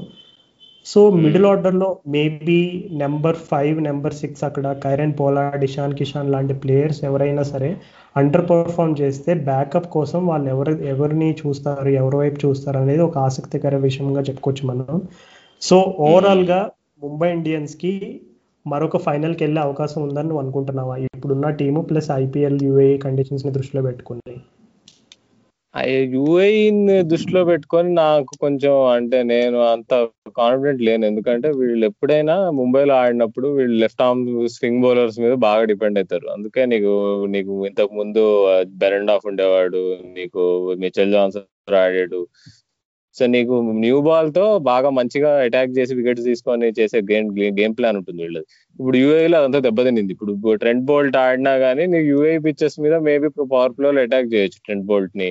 సో 0.89 0.99
మిడిల్ 1.23 1.47
ఆర్డర్లో 1.49 1.87
maybe 2.13 2.59
number 3.01 3.37
five 3.49 3.77
number 3.87 4.15
six 4.19 4.43
అక్కడ 4.47 4.67
కైరన్ 4.83 5.13
పోలార్డ్ 5.19 5.63
ఇషాన్ 5.67 5.95
కిషాన్ 5.99 6.31
లాంటి 6.31 6.53
ప్లేయర్స్ 6.53 7.01
ఎవరైనా 7.03 7.43
సరే 7.51 7.69
అండర్ 8.15 8.45
పర్ఫామ్ 8.51 8.95
చేస్తే 9.01 9.33
బ్యాకప్ 9.49 9.89
కోసం 9.97 10.21
వాళ్ళు 10.27 10.47
ఎవరు 10.49 10.73
ఎవరిని 10.93 11.29
చూస్తారు 11.41 11.91
ఎవరి 12.01 12.17
వైపు 12.17 12.39
చూస్తారు 12.45 12.77
అనేది 12.77 13.03
ఒక 13.09 13.17
ఆసక్తికర 13.27 13.75
విషయంగా 13.87 14.23
చెప్పుకోవచ్చు 14.29 14.65
మనం. 14.71 14.99
సో 15.61 15.77
ఓవరాల్గా 16.07 16.59
ముంబై 17.03 17.29
ఇండియన్స్కి 17.31 17.93
మరొక 18.65 18.97
ఫైనల్కి 19.07 19.41
వెళ్ళే 19.43 19.61
అవకాశం 19.61 19.99
ఉందని 20.07 20.27
నువ్వు 20.29 20.41
అనుకుంటున్నావా? 20.43 20.95
ఇప్పుడున్న 21.07 21.49
టీము 21.59 21.81
ప్లస్ 21.81 22.09
ఐపీఎల్ 22.23 22.59
యూఏ 22.67 22.89
కండిషన్స్ని 23.05 23.51
దృష్టిలో 23.57 23.81
పెట్టుకుని. 23.81 24.33
యుఏఈని 26.15 26.95
దృష్టిలో 27.11 27.41
పెట్టుకొని 27.45 27.89
నాకు 27.93 28.31
కొంచెం 28.43 28.73
అంటే 28.95 29.17
నేను 29.23 29.57
అంత 29.73 29.91
కాన్ఫిడెంట్ 30.39 30.81
లేను. 30.87 31.03
ఎందుకంటే 31.05 31.47
వీళ్ళు 31.59 31.83
ఎప్పుడైనా 31.85 32.35
ముంబైలో 32.59 32.93
ఆడినప్పుడు 33.01 33.47
వీళ్ళు 33.57 33.75
లెఫ్ట్ 33.83 34.01
ఆర్మ్ 34.01 34.23
స్వింగ్ 34.55 34.81
బౌలర్స్ 34.83 35.19
మీద 35.19 35.33
బాగా 35.47 35.63
డిపెండ్ 35.71 35.99
అవుతారు 35.99 36.27
అందుకే 36.35 36.63
నీకు 36.65 36.93
నీకు 37.35 37.53
ఇంతకు 37.69 37.93
ముందు 37.95 38.23
బెరెండ్ 38.83 39.11
ఆఫ్ 39.15 39.27
ఉండేవాడు 39.31 39.81
నీకు 40.17 40.43
మిచెల్ 40.83 41.13
జాన్సన్ 41.17 41.75
ఆడాడు. 41.83 42.21
సో 43.15 43.25
నీకు 43.35 43.53
న్యూ 43.83 43.97
బాల్తో 44.07 44.43
బాగా 44.69 44.89
మంచిగా 44.97 45.29
అటాక్ 45.45 45.71
చేసి 45.77 45.93
వికెట్స్ 45.99 46.25
తీసుకొని 46.25 46.67
చేసే 46.79 46.99
గేమ్ 47.11 47.29
గేమ్ 47.59 47.73
ప్లాన్ 47.79 47.97
ఉంటుంది 47.97 48.21
వీళ్ళది. 48.23 48.45
ఇప్పుడు 48.79 48.97
యూఏలో 48.97 49.37
అదంతా 49.39 49.59
దెబ్బతినింది. 49.67 50.13
ఇప్పుడు 50.15 50.55
ట్రెండ్ 50.63 50.85
బోల్ట్ 50.89 51.17
ఆడినా 51.25 51.53
గానీ 51.65 51.85
నీకు 51.93 52.07
యూఏ 52.13 52.33
పిచ్చెస్ 52.47 52.77
మీద 52.85 52.95
మేబీ 53.09 53.29
పవర్ 53.53 53.75
ప్లేలో 53.77 54.01
అటాక్ 54.07 54.29
చేయొచ్చు 54.33 54.59
ట్రెండ్ 54.67 54.85
బోల్ట్ని. 54.91 55.29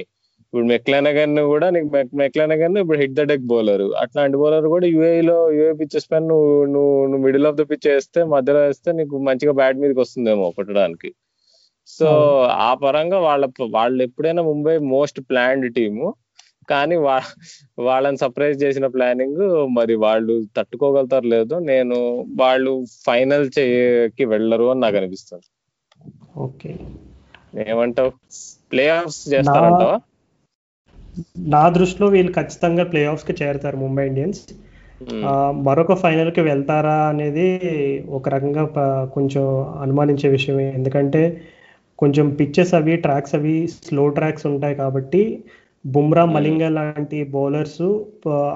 ఇప్పుడు 0.48 0.66
మెక్లానగన్ 0.70 1.40
కూడా 1.50 1.66
నీకు 1.70 1.88
మెక్లానగన్ 2.16 2.76
ఇప్పుడు 2.82 2.98
హిట్ 2.98 3.16
ద 3.18 3.24
డెక్ 3.30 3.48
బౌలర్ 3.50 3.84
అట్లాంటి 4.02 4.36
బౌలర్ 4.36 4.66
కూడా 4.74 4.86
యూఏ 4.86 5.16
లో 5.20 5.36
యూఏ 5.56 5.72
పిచ్చెస్ 5.72 6.08
పైన 6.10 6.24
నువ్వు 6.24 6.52
నువ్వు 6.74 6.94
నువ్వు 7.06 7.24
మిడిల్ 7.26 7.46
ఆఫ్ 7.46 7.56
ద 7.56 7.64
పిచ్ 7.70 7.88
వేస్తే 7.90 8.20
మధ్యలో 8.34 8.60
వేస్తే 8.60 8.92
నీకు 8.92 9.18
మంచిగా 9.28 9.52
బ్యాట్ 9.52 9.80
మీదకి 9.82 10.00
వస్తుందేమో 10.00 10.46
కొట్టడానికి. 10.50 11.10
సో 11.88 12.08
ఆ 12.66 12.70
పరంగా 12.84 13.18
వాళ్ళ 13.18 13.44
వాళ్ళు 13.76 14.00
ఎప్పుడైనా 14.02 14.42
ముంబై 14.42 14.74
మోస్ట్ 14.94 15.20
ప్లాన్డ్ 15.30 15.68
టీము 15.74 16.06
కానీ 16.68 16.96
వా 17.04 17.18
వాళ్ళని 17.78 18.18
సర్ప్రైజ్ 18.18 18.56
చేసిన 18.62 18.86
ప్లానింగ్ 18.86 19.44
మరి 19.76 19.94
వాళ్ళు 20.06 20.34
తట్టుకోగలుగుతారు 20.56 21.26
లేదో 21.26 21.58
నేను 21.70 21.96
వాళ్ళు 22.42 22.72
ఫైనల్ 23.06 23.46
చేయకి 23.58 24.24
వెళ్ళరు 24.24 24.66
అని 24.72 24.80
నాకు 24.80 24.96
అనిపిస్తుంది. 24.96 25.46
ఓకే. 26.38 26.72
ఏమంటావు? 27.66 28.10
ప్లే 28.72 28.84
ఆఫ్స్ 28.98 29.22
చేస్తారంటావా 29.34 29.96
నా 31.38 31.68
దృష్టిలో 31.68 32.08
వీళ్ళు 32.08 32.32
ఖచ్చితంగా 32.32 32.84
ప్లే 32.84 33.16
కి 33.28 33.44
చేరుతారు 33.44 33.76
ముంబై 33.76 34.06
ఇండియన్స్. 34.06 34.40
ఆ, 35.24 35.52
మరొక 35.56 35.92
final 35.92 36.30
కి 36.30 36.40
వెళ్తారా 36.40 36.94
అనేది 36.94 37.46
ఒక 38.10 38.28
రకంగా 38.28 38.64
కొంచెం 39.14 39.44
అనుమానించే 39.80 40.28
విషయమే. 40.28 40.72
ఎందుకంటే 40.72 41.40
కొంచెం 41.98 42.30
పిచ్చెస్ 42.30 42.74
అవి 42.74 42.96
ట్రాక్స్ 42.96 43.34
అవి 43.34 43.68
స్లో 43.68 44.08
ట్రాక్స్ 44.08 44.46
ఉంటాయి 44.46 44.74
కాబట్టి 44.74 45.44
బుమ్రా 45.86 46.24
మలింగ 46.24 46.68
లాంటి 46.68 47.24
బౌలర్స్ 47.24 47.82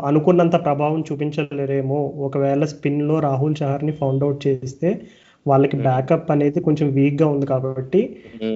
అనుకున్నంత 0.04 0.64
ప్రభావం 0.64 1.04
చూపించలేరేమో. 1.12 2.12
ఒకవేళ 2.16 2.64
స్పిన్లో 2.64 3.18
రాహుల్ 3.20 3.54
చహర్ని 3.62 3.92
ఫౌండ్ 3.92 4.24
అవుట్ 4.24 4.46
చేస్తే 4.46 5.00
వాళ్ళకి 5.46 5.76
బ్యాకప్ 5.76 6.30
అనేది 6.30 6.60
కొంచెం 6.60 6.88
వీక్గా 6.88 7.26
ఉంది 7.28 7.46
కాబట్టి. 7.46 8.00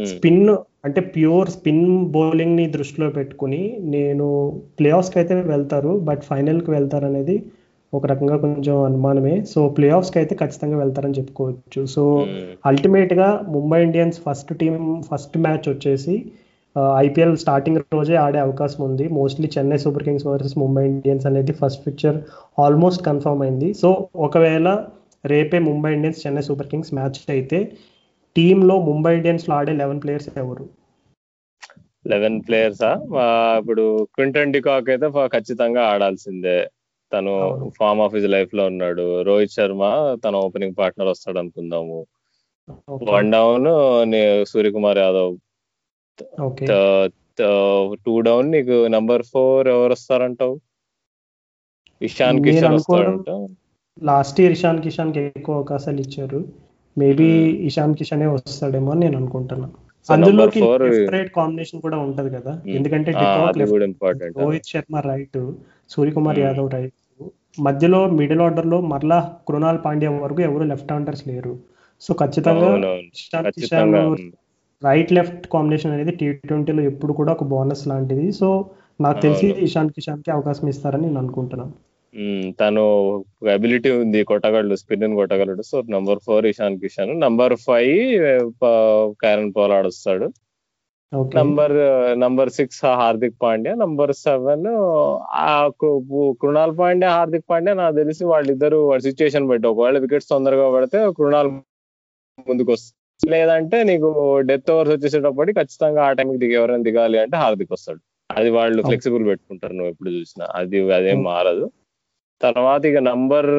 స్పిన్ 0.05 0.42
అంటే 0.85 1.01
ప్యూర్ 1.01 1.49
స్పిన్ 1.51 1.87
బౌలింగ్ని 2.07 2.66
దృష్టిలో 2.70 3.11
పెట్టుకుని 3.11 3.62
నేను 3.94 4.27
ప్లే 4.79 4.90
కి 5.12 5.18
అయితే 5.18 5.35
వెళ్తారు 5.35 5.99
బట్ 6.09 6.22
ఫైనల్కి 6.22 6.70
వెళ్తారు 6.70 7.07
అనేది 7.07 7.37
ఒక 7.92 8.07
రకంగా 8.07 8.37
కొంచెం 8.37 8.83
అనుమానమే. 8.83 9.44
సో 9.44 9.68
ప్లే 9.68 9.88
కి 10.12 10.18
అయితే 10.18 10.35
ఖచ్చితంగా 10.35 10.79
వెళ్తారని 10.79 11.14
చెప్పుకోవచ్చు. 11.18 11.87
సో. 11.87 12.03
అల్టిమేట్గా 12.66 13.29
Mumbai 13.49 13.83
Indians 13.83 14.18
first 14.27 14.53
team 14.59 14.75
first 15.12 15.38
match 15.38 15.68
వచ్చేసి 15.68 16.16
ఐపీఎల్ 16.99 17.37
స్టార్టింగ్ 17.37 17.79
రోజే 17.94 18.16
ఆడే 18.16 18.38
అవకాశం 18.38 18.85
ఉంది. 18.85 19.09
Mostly 19.09 19.51
Chennai 19.59 19.79
Super 19.79 20.05
Kings 20.05 20.27
versus 20.27 20.59
Mumbai 20.59 20.87
Indians 20.87 21.27
అనేది 21.27 21.53
ఫస్ట్ 21.53 21.87
పిక్చర్ 21.87 22.16
ఆల్మోస్ట్ 22.61 23.03
కన్ఫర్మ్ 23.05 23.42
అయింది. 23.42 23.75
సో 23.75 23.90
ఒకవేళ 24.16 24.68
రేపే 25.27 25.59
Mumbai 25.59 25.93
Indians 25.93 26.27
Chennai 26.27 26.43
Super 26.43 26.67
Kings 26.67 26.95
match 26.95 27.31
అయితే 27.31 27.73
టీంలో 28.37 28.81
ముంబై 28.81 29.17
ఇండియన్స్లో 29.17 29.55
ఆడే 29.55 29.73
లెవెన్ 29.73 30.03
ప్లేయర్స్ 30.03 30.29
ఎవరు? 30.37 30.69
లెవెన్ 32.07 32.43
ప్లేయర్సా 32.49 33.01
ఇప్పుడు 33.59 34.05
క్వింటన్ 34.05 34.53
డికాక్ 34.53 34.89
అయితే 34.89 35.11
ఖచ్చితంగా 35.27 35.83
ఆడాల్సిందే. 35.83 36.71
తను. 37.12 37.71
ఫార్మ్ 37.79 38.03
ఆఫ్ 38.03 38.15
హిజ్ 38.15 38.27
లైఫ్లో 38.27 38.67
ఉన్నాడు. 38.67 39.23
రోహిత్ 39.23 39.53
శర్మ 39.53 40.17
తన 40.25 40.37
ఓపెనింగ్ 40.37 40.75
పార్ట్నర్ 40.79 41.09
వస్తాడు 41.09 41.39
అనుకుందాము. 41.39 42.07
One 42.91 43.33
down 43.33 44.45
Suryakumar 44.45 44.99
Yadav. 44.99 45.39
Two 48.07 48.21
down 48.21 48.51
నీకు 48.51 48.87
నంబర్ 48.87 49.23
ఫోర్ 49.23 49.69
ఎవరు 49.69 49.93
వస్తారంటావు? 49.93 50.61
ఇషాన్ 52.03 52.45
కిషన్ 52.45 52.65
అనుకోవడం- 52.65 53.17
వస్తాడంట 53.17 53.57
లాస్ట్ 54.02 54.38
ఇయర్ 54.40 54.54
ఇషాన్ 54.56 54.80
కిషాన్కి 54.85 55.20
ఎక్కువ 55.30 55.54
అవకాశాలు 55.56 56.00
ఇచ్చారు 56.06 56.40
మేబీ 56.96 57.28
Hmm. 57.30 57.56
ఇషాన్ 57.68 57.94
కిషనే 57.94 58.26
వస్తాడేమో 58.35 58.90
అని 58.92 59.02
నేను 59.04 59.16
అనుకుంటున్నా 59.20 59.68
So, 60.09 60.12
అందులోకి 60.14 60.61
రైట్ 61.14 61.30
కాంబినేషన్ 61.37 61.80
కూడా 61.85 61.96
ఉంటది 62.06 62.30
కదా 62.37 62.52
Hmm. 62.59 62.74
ఎందుకంటే 62.76 63.11
రోహిత్ 64.42 64.68
శర్మ 64.72 65.00
రైట్ 65.09 65.38
సూర్యకుమార్. 65.90 66.40
యాదవ్ 66.44 66.68
రైట్ 66.76 66.94
మధ్యలో 67.59 68.00
మిడిల్ 68.18 68.42
ఆర్డర్లో 68.46 68.78
మరలా 68.92 69.18
కృణాల్ 69.48 69.80
పాండ్యా 69.85 70.11
వరకు 70.24 70.40
ఎవరు 70.42 70.64
లెఫ్ట్ 70.72 70.90
హ్యాండర్స్ 70.92 71.24
లేరు 71.28 71.52
సో 72.02 72.14
ఖచ్చితంగా 72.14 72.70
రైట్ 74.82 75.12
లెఫ్ట్ 75.18 75.46
కాంబినేషన్ 75.52 75.92
అనేది 75.92 76.12
టీ 76.20 76.26
ట్వంటీలో 76.48 76.82
ఎప్పుడు 76.82 77.12
కూడా 77.12 77.30
ఒక 77.32 77.44
బోనస్ 77.44 77.85
లాంటిది 77.90 78.26
సో 78.40 78.48
నాకు 79.00 79.18
తెలిసి. 79.20 79.46
ఇషాన్ 79.66 79.90
కిషాన్కి 79.96 80.30
అవకాశం 80.30 80.66
ఇస్తారని 80.68 81.06
నేను 81.06 81.18
అనుకుంటున్నాను. 81.18 81.72
తను 82.61 82.83
అబిలిటీ 83.55 83.90
ఉంది 84.02 84.20
కొట్టగలడు 84.31 84.76
spin 84.83 85.14
కొట్టగలడు. 85.20 85.62
So 85.70 85.76
number 85.94 86.20
four 86.26 86.46
Ishan 86.46 86.81
Kishan. 86.83 87.12
Number 87.24 87.55
five 87.66 87.94
Kieron 89.22 89.52
Pollard 89.57 89.87
వస్తాడు 89.87 90.29
number 91.37 91.74
number 92.20 92.50
six 92.50 92.81
Hardik 93.00 93.37
Pandya. 93.42 93.74
Number 93.74 94.12
seven 94.22 94.66
Krunal 96.42 96.74
Pandya 96.79 97.11
Hardik 97.11 97.46
Pandya 97.50 97.74
నాకు 97.74 97.94
తెలిసి 97.94 98.24
వాళ్ళిద్దరు 98.24 98.76
వాళ్ళ 98.88 99.02
సిచ్యుయేషన్ 99.02 99.48
బట్టి 99.48 99.68
ఒకవేళ 99.68 99.98
వికెట్స్ 99.98 100.29
తొందరగా 100.29 100.66
పడితే 100.76 101.00
కృణాల్ 101.18 101.50
ముందుకు 102.48 102.70
వస్తుంది 102.72 103.31
లేదంటే 103.33 103.83
నీకు 103.83 104.09
డెత్ 104.48 104.70
ఓవర్స్ 104.70 104.92
వచ్చేసేటప్పటికి 104.94 105.59
ఖచ్చితంగా 105.61 106.02
ఆ 106.05 106.12
టైంకి 106.12 106.38
దిగి 106.38 106.55
ఎవరైనా 106.55 106.83
దిగాలి 106.83 107.18
అంటే 107.18 107.37
హార్దిక్ 107.37 107.72
వస్తాడు. 107.72 108.00
అది 108.31 108.50
వాళ్ళు. 108.50 108.81
ఫ్లెక్సిబుల్ 108.83 109.24
పెట్టుకుంటారు 109.26 109.72
నువ్వు 109.72 109.90
ఎప్పుడు 109.90 110.11
చూసినా. 110.11 110.46
అది 110.55 110.79
అదేం. 110.92 111.18
మారదు. 111.22 111.66
తర్వాత 112.40 112.87
ఇక 112.87 112.99
నంబర్ 112.99 113.51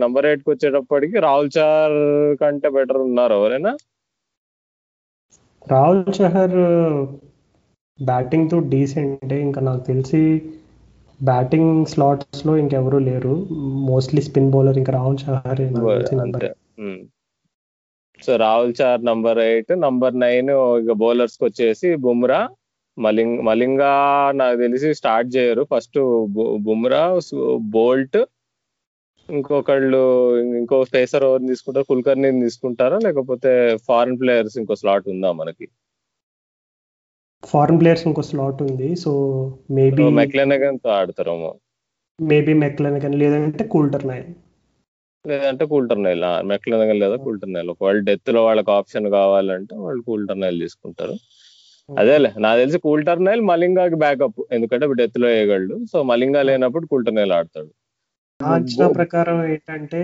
నంబర్ 0.00 0.26
ఎయిట్కి 0.26 0.50
వచ్చేటప్పటికి 0.50 1.18
రాహుల్ 1.18 1.50
చార్ 1.58 1.96
కంటే 2.40 2.68
బెటర్ 2.68 2.96
ఉన్నారు 2.96 3.34
ఎవరైనా? 3.34 3.72
రాహుల్ 5.70 6.04
చహర్ 6.22 6.56
బ్యాటింగ్తో 7.98 8.58
డీసెంట్ 8.58 9.32
ఇంకా 9.32 9.60
నాకు 9.60 9.82
తెలిసి 9.84 10.22
బ్యాటింగ్ 11.22 11.86
స్లాట్స్లో 11.86 12.56
ఇంకెవరూ 12.56 12.98
లేరు. 12.98 13.34
మోస్ట్లీ 13.90 14.22
స్పిన్ 14.22 14.50
బౌలర్ 14.50 14.78
ఇంకా 14.78 14.92
Rahul 14.92 15.18
Chahar 15.22 15.62
so 18.22 18.36
Rahul 18.36 18.74
Chahar 18.80 19.04
number 19.04 19.38
eight 19.38 19.72
number 19.78 20.20
nine 20.20 20.50
ఇక 20.80 20.92
బౌలర్స్కి 20.92 21.44
వచ్చేసి 21.44 21.96
బుమ్రా 21.96 22.40
మలింగ్ 22.98 23.38
మలింగా 23.40 23.92
నాకు 24.34 24.56
తెలిసి 24.58 24.94
స్టార్ట్ 24.94 25.36
చేయరు. 25.36 25.66
ఫస్ట్ 25.74 25.98
బుమ్రా 26.66 27.20
బోల్ట్ 27.76 28.18
ఇంకొకళ్ళు 29.30 30.00
ఇంకో 30.58 30.84
పేసర్ 30.94 31.24
ఎవరిని 31.24 31.48
తీసుకుంటారు? 31.48 31.86
కుల్కర్ని 31.88 32.40
తీసుకుంటారా? 32.40 32.98
లేకపోతే 32.98 33.76
ఫారెన్ 33.88 34.20
ప్లేయర్స్ 34.20 34.58
ఇంకో 34.58 34.74
స్లాట్ 34.74 35.08
ఉందా 35.08 35.32
మనకి? 35.32 35.68
ఫారెన్ 37.44 37.80
ప్లేయర్స్ 37.80 38.06
ఇంకో 38.06 38.22
స్లాట్ 38.22 38.62
ఉంది. 38.62 38.96
సో 38.96 39.12
మేబీ 39.70 40.02
మెక్లెనగన్తో 40.02 40.90
ఆడతారేమో. 40.90 41.52
మేబీ 42.20 42.52
మెక్లెన్ 42.52 43.00
కానీ 43.00 43.16
లేదంటే 43.16 43.64
కూల్టర్ 43.64 44.06
నైన్ 44.06 44.28
లేదంటే 45.26 45.66
కూల్టర్నైల్ 45.66 46.24
మెక్లెనగన్ 46.46 47.00
లేదా 47.00 47.16
కూల్టర్నైల్ 47.16 47.68
ఒకవేళ 47.70 47.98
డెత్లో 47.98 48.44
వాళ్ళకి 48.44 48.70
ఆప్షన్ 48.70 49.10
కావాలంటే 49.10 49.74
వాళ్ళు 49.76 50.02
కూల్టర్నైల్ 50.02 50.60
తీసుకుంటారు. 50.60 51.14
అదేలే 51.88 52.30
నాకు 52.44 52.58
తెలిసి 52.60 52.78
కూల్టర్నైల్ 52.86 53.42
మలింగాకి 53.50 53.96
బ్యాకప్ 54.02 54.40
ఎందుకంటే 54.56 54.86
డెత్లో 55.00 55.26
వేయగలడు 55.28 55.76
సో 55.92 55.98
మలింగా 56.10 56.42
లేనప్పుడు 56.48 56.84
కూల్టర్నైల్ 56.92 57.32
ఆడతాడు. 57.38 57.70
నా 58.40 58.50
అంచనా 58.58 58.86
ప్రకారం 58.98 59.38
ఏంటంటే 59.52 60.02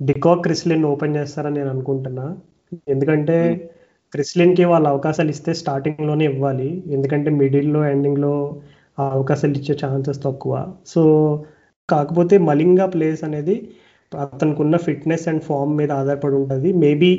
డికాక్ 0.00 0.44
క్రిస్లిన్ 0.46 0.84
ఓపెన్ 0.92 1.16
చేస్తారని 1.16 1.56
నేను 1.58 1.70
అనుకుంటున్నా. 1.74 2.26
ఎందుకంటే 2.94 3.38
క్రిస్లిన్కి 4.12 4.64
వాళ్ళ 4.72 4.86
అవకాశాలు 4.88 5.30
ఇస్తే 5.34 5.52
స్టార్టింగ్లోనే 5.62 6.24
ఇవ్వాలి. 6.32 6.68
ఎందుకంటే 6.96 7.30
మిడిల్లో 7.40 7.80
ఎండింగ్లో 7.94 8.34
ఆ 8.98 9.04
అవకాశాలు 9.16 9.56
ఇచ్చే 9.60 9.74
ఛాన్సెస్ 9.82 10.20
తక్కువ. 10.26 10.54
సో 10.86 11.02
కాకపోతే 11.88 12.34
మలింగా 12.48 12.86
ప్లేస్ 12.94 13.22
అనేది 13.28 13.56
అతనికి 14.22 14.60
ఉన్న 14.62 14.76
ఫిట్నెస్ 14.86 15.26
అండ్ 15.28 15.42
ఫామ్ 15.42 15.72
మీద 15.76 15.90
ఆధారపడి 15.92 16.36
ఉంటుంది. 16.40 16.72
మేబీ 16.84 17.10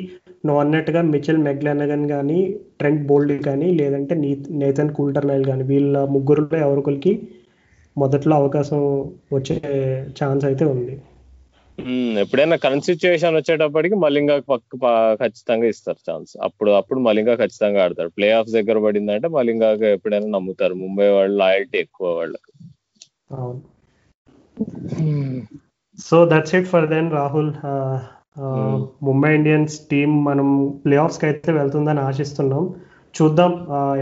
నువ్వు 0.46 0.60
అన్నట్టుగా 0.60 1.00
మిచెల్ 1.14 1.40
మెగ్లానగన్ 1.46 2.04
కానీ 2.08 2.38
ట్రెంట్ 2.78 3.06
బోల్డ్ 3.06 3.42
కానీ 3.44 3.68
లేదంటే 3.80 4.14
నీ 4.14 4.30
నేతన్ 4.62 4.90
కూల్టర్నైల్ 4.90 5.44
కానీ 5.44 5.64
వీళ్ళ 5.64 6.04
ముగ్గురులో 6.16 6.58
ఎవరికొరికి 6.66 7.12
మొదట్లో 7.96 8.34
అవకాశం 8.36 8.80
వచ్చే 9.32 9.56
ఛాన్స్ 10.18 10.44
అయితే 10.44 10.64
ఉంది. 10.74 10.94
ఎప్పుడైనా 12.22 12.56
కరెంట్ 12.56 12.86
సిచ్యువేషన్ 12.88 13.36
వచ్చేటప్పటికి 13.36 13.96
మలింగా 14.04 14.34
పక్క 14.50 14.76
ఖచ్చితంగా 15.22 15.66
ఇస్తారు 15.72 16.00
ఛాన్స్ 16.08 16.32
అప్పుడు 16.46 16.70
అప్పుడు 16.80 17.00
మలింగా 17.00 17.34
ఖచ్చితంగా 17.34 17.82
ఆడతాడు 17.84 18.10
ప్లే 18.16 18.28
ఆఫ్ 18.38 18.54
దగ్గర 18.56 18.78
పడిందంటే 18.86 19.28
మలింగాకి 19.38 19.86
ఎప్పుడైనా 19.96 20.28
నమ్ముతారు. 20.36 20.74
ముంబై 20.84 21.08
వాళ్ళు 21.16 21.36
లాయల్టీ 21.42 21.78
ఎక్కువ 21.78 22.08
వాళ్ళకి. 22.18 22.52
అవును. 23.32 23.62
So 25.98 26.16
that's 26.30 26.54
it 26.58 26.68
for 26.72 26.86
then 26.92 27.08
Rahul 27.18 27.50
Mumbai 29.08 29.30
Indians 29.36 29.74
team 29.90 30.10
మనం 30.26 30.48
ప్లే 30.82 30.96
ఆఫ్స్కి 31.04 31.24
అయితే 31.28 31.50
వెళ్తుందని 31.58 32.00
ఆశిస్తున్నాం. 32.08 32.64
చూద్దాం 33.14 33.52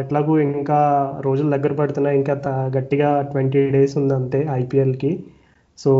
ఎట్లాగూ 0.00 0.32
ఇంకా 0.46 0.78
రోజులు 1.26 1.50
దగ్గర 1.54 1.72
పడుతున్నాయి. 1.80 2.16
ఇంకా 2.20 2.34
గట్టిగా 2.76 3.10
ట్వంటీ 3.32 3.60
డేస్ 3.76 3.94
ఉంది 4.00 4.14
అంతే 4.20 4.40
ఐపీఎల్కి 4.60 5.12
సో 5.78 5.92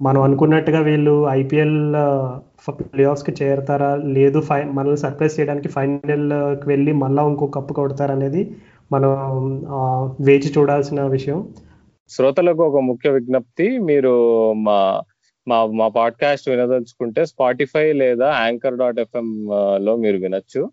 మనం 0.00 0.20
అనుకున్నట్టుగా 0.26 0.80
వీళ్ళు 0.88 1.14
ఐపీఎల్ 1.40 1.76
ప్లే 2.92 3.04
ఆఫ్స్కి 3.12 3.32
చేరుతారా? 3.40 3.90
లేదు 4.16 4.38
ఫై 4.48 4.60
మనల్ని 4.78 5.00
సర్ప్రైజ్ 5.04 5.36
చేయడానికి 5.38 5.68
ఫైనల్కి 5.76 6.66
వెళ్ళి 6.72 6.94
మళ్ళీ 7.04 7.22
ఇంకో 7.32 7.46
కప్పు 7.58 7.74
కొడతారా 7.80 8.14
అనేది 8.18 8.42
మనం 8.94 9.12
వేచి 10.28 10.50
చూడాల్సిన 10.56 11.06
విషయం. 11.16 11.38
శ్రోతలకు 12.08 12.62
ఒక 12.62 12.80
ముఖ్య 12.80 13.10
విజ్ఞప్తి 13.10 13.78
మీరు 13.78 14.12
మా 14.52 15.02
మా 15.48 15.66
మా 15.66 15.88
పాడ్కాస్ట్ 15.88 16.48
వినదలుచుకుంటే 16.48 17.26
స్పాటిఫై 17.26 17.92
లేదా 17.92 18.28
యాంకర్ 18.28 18.76
డాట్ 18.76 19.00
ఎఫ్ఎం 19.00 19.48
లో 19.76 19.96
మీరు 19.96 20.16
వినొచ్చు. 20.16 20.70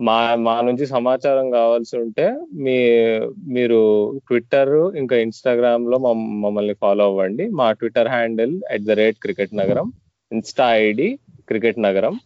మా 0.00 0.34
మా 0.34 0.60
నుంచి 0.60 0.86
సమాచారం 0.86 1.50
కావాల్సి 1.50 1.98
ఉంటే 1.98 2.26
మీ 2.54 2.76
మీరు 3.52 3.80
ట్విట్టర్ 4.28 4.96
ఇంకా 4.96 5.16
ఇన్స్టాగ్రామ్లో 5.16 5.98
మమ్మల్ని 5.98 6.74
ఫాలో 6.74 7.04
అవ్వండి. 7.04 7.48
మా 7.48 7.72
Twitter 7.72 8.08
handle 8.08 8.60
at 8.70 8.82
the 8.82 8.90
rate 8.90 9.16
cricket 9.22 9.56
Nagaram 9.56 9.92
insta 10.32 10.76
ID 10.76 11.18
cricket 11.48 11.82
Nagaram 11.82 12.20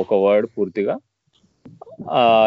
ఒక 0.00 0.14
వర్డ్ 0.14 0.48
పూర్తిగా. 0.58 0.98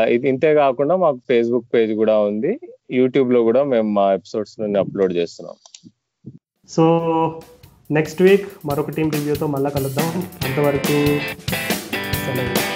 ఇది 0.09 0.29
ఇంతే 0.29 0.55
కాకుండా 0.55 0.95
మాకు 0.95 1.19
ఫేస్బుక్ 1.27 1.73
పేజ్ 1.73 1.93
కూడా 1.93 2.19
ఉంది. 2.19 2.59
యూట్యూబ్లో 2.91 3.43
కూడా 3.43 3.63
మేము 3.63 3.89
మా 3.89 4.13
ఎపిసోడ్స్ 4.13 4.61
నుండి 4.61 4.79
అప్లోడ్ 4.79 5.13
చేస్తున్నాం. 5.13 5.55
సో 6.69 6.83
నెక్స్ట్ 7.91 8.21
వీక్ 8.21 8.49
మరొక 8.65 8.89
టీం 8.89 9.09
రివ్యూతో 9.09 9.47
మళ్ళీ 9.47 9.71
కలుద్దాం. 9.71 10.09
అంతవరకు 10.43 10.97
సెలవు. 12.25 12.70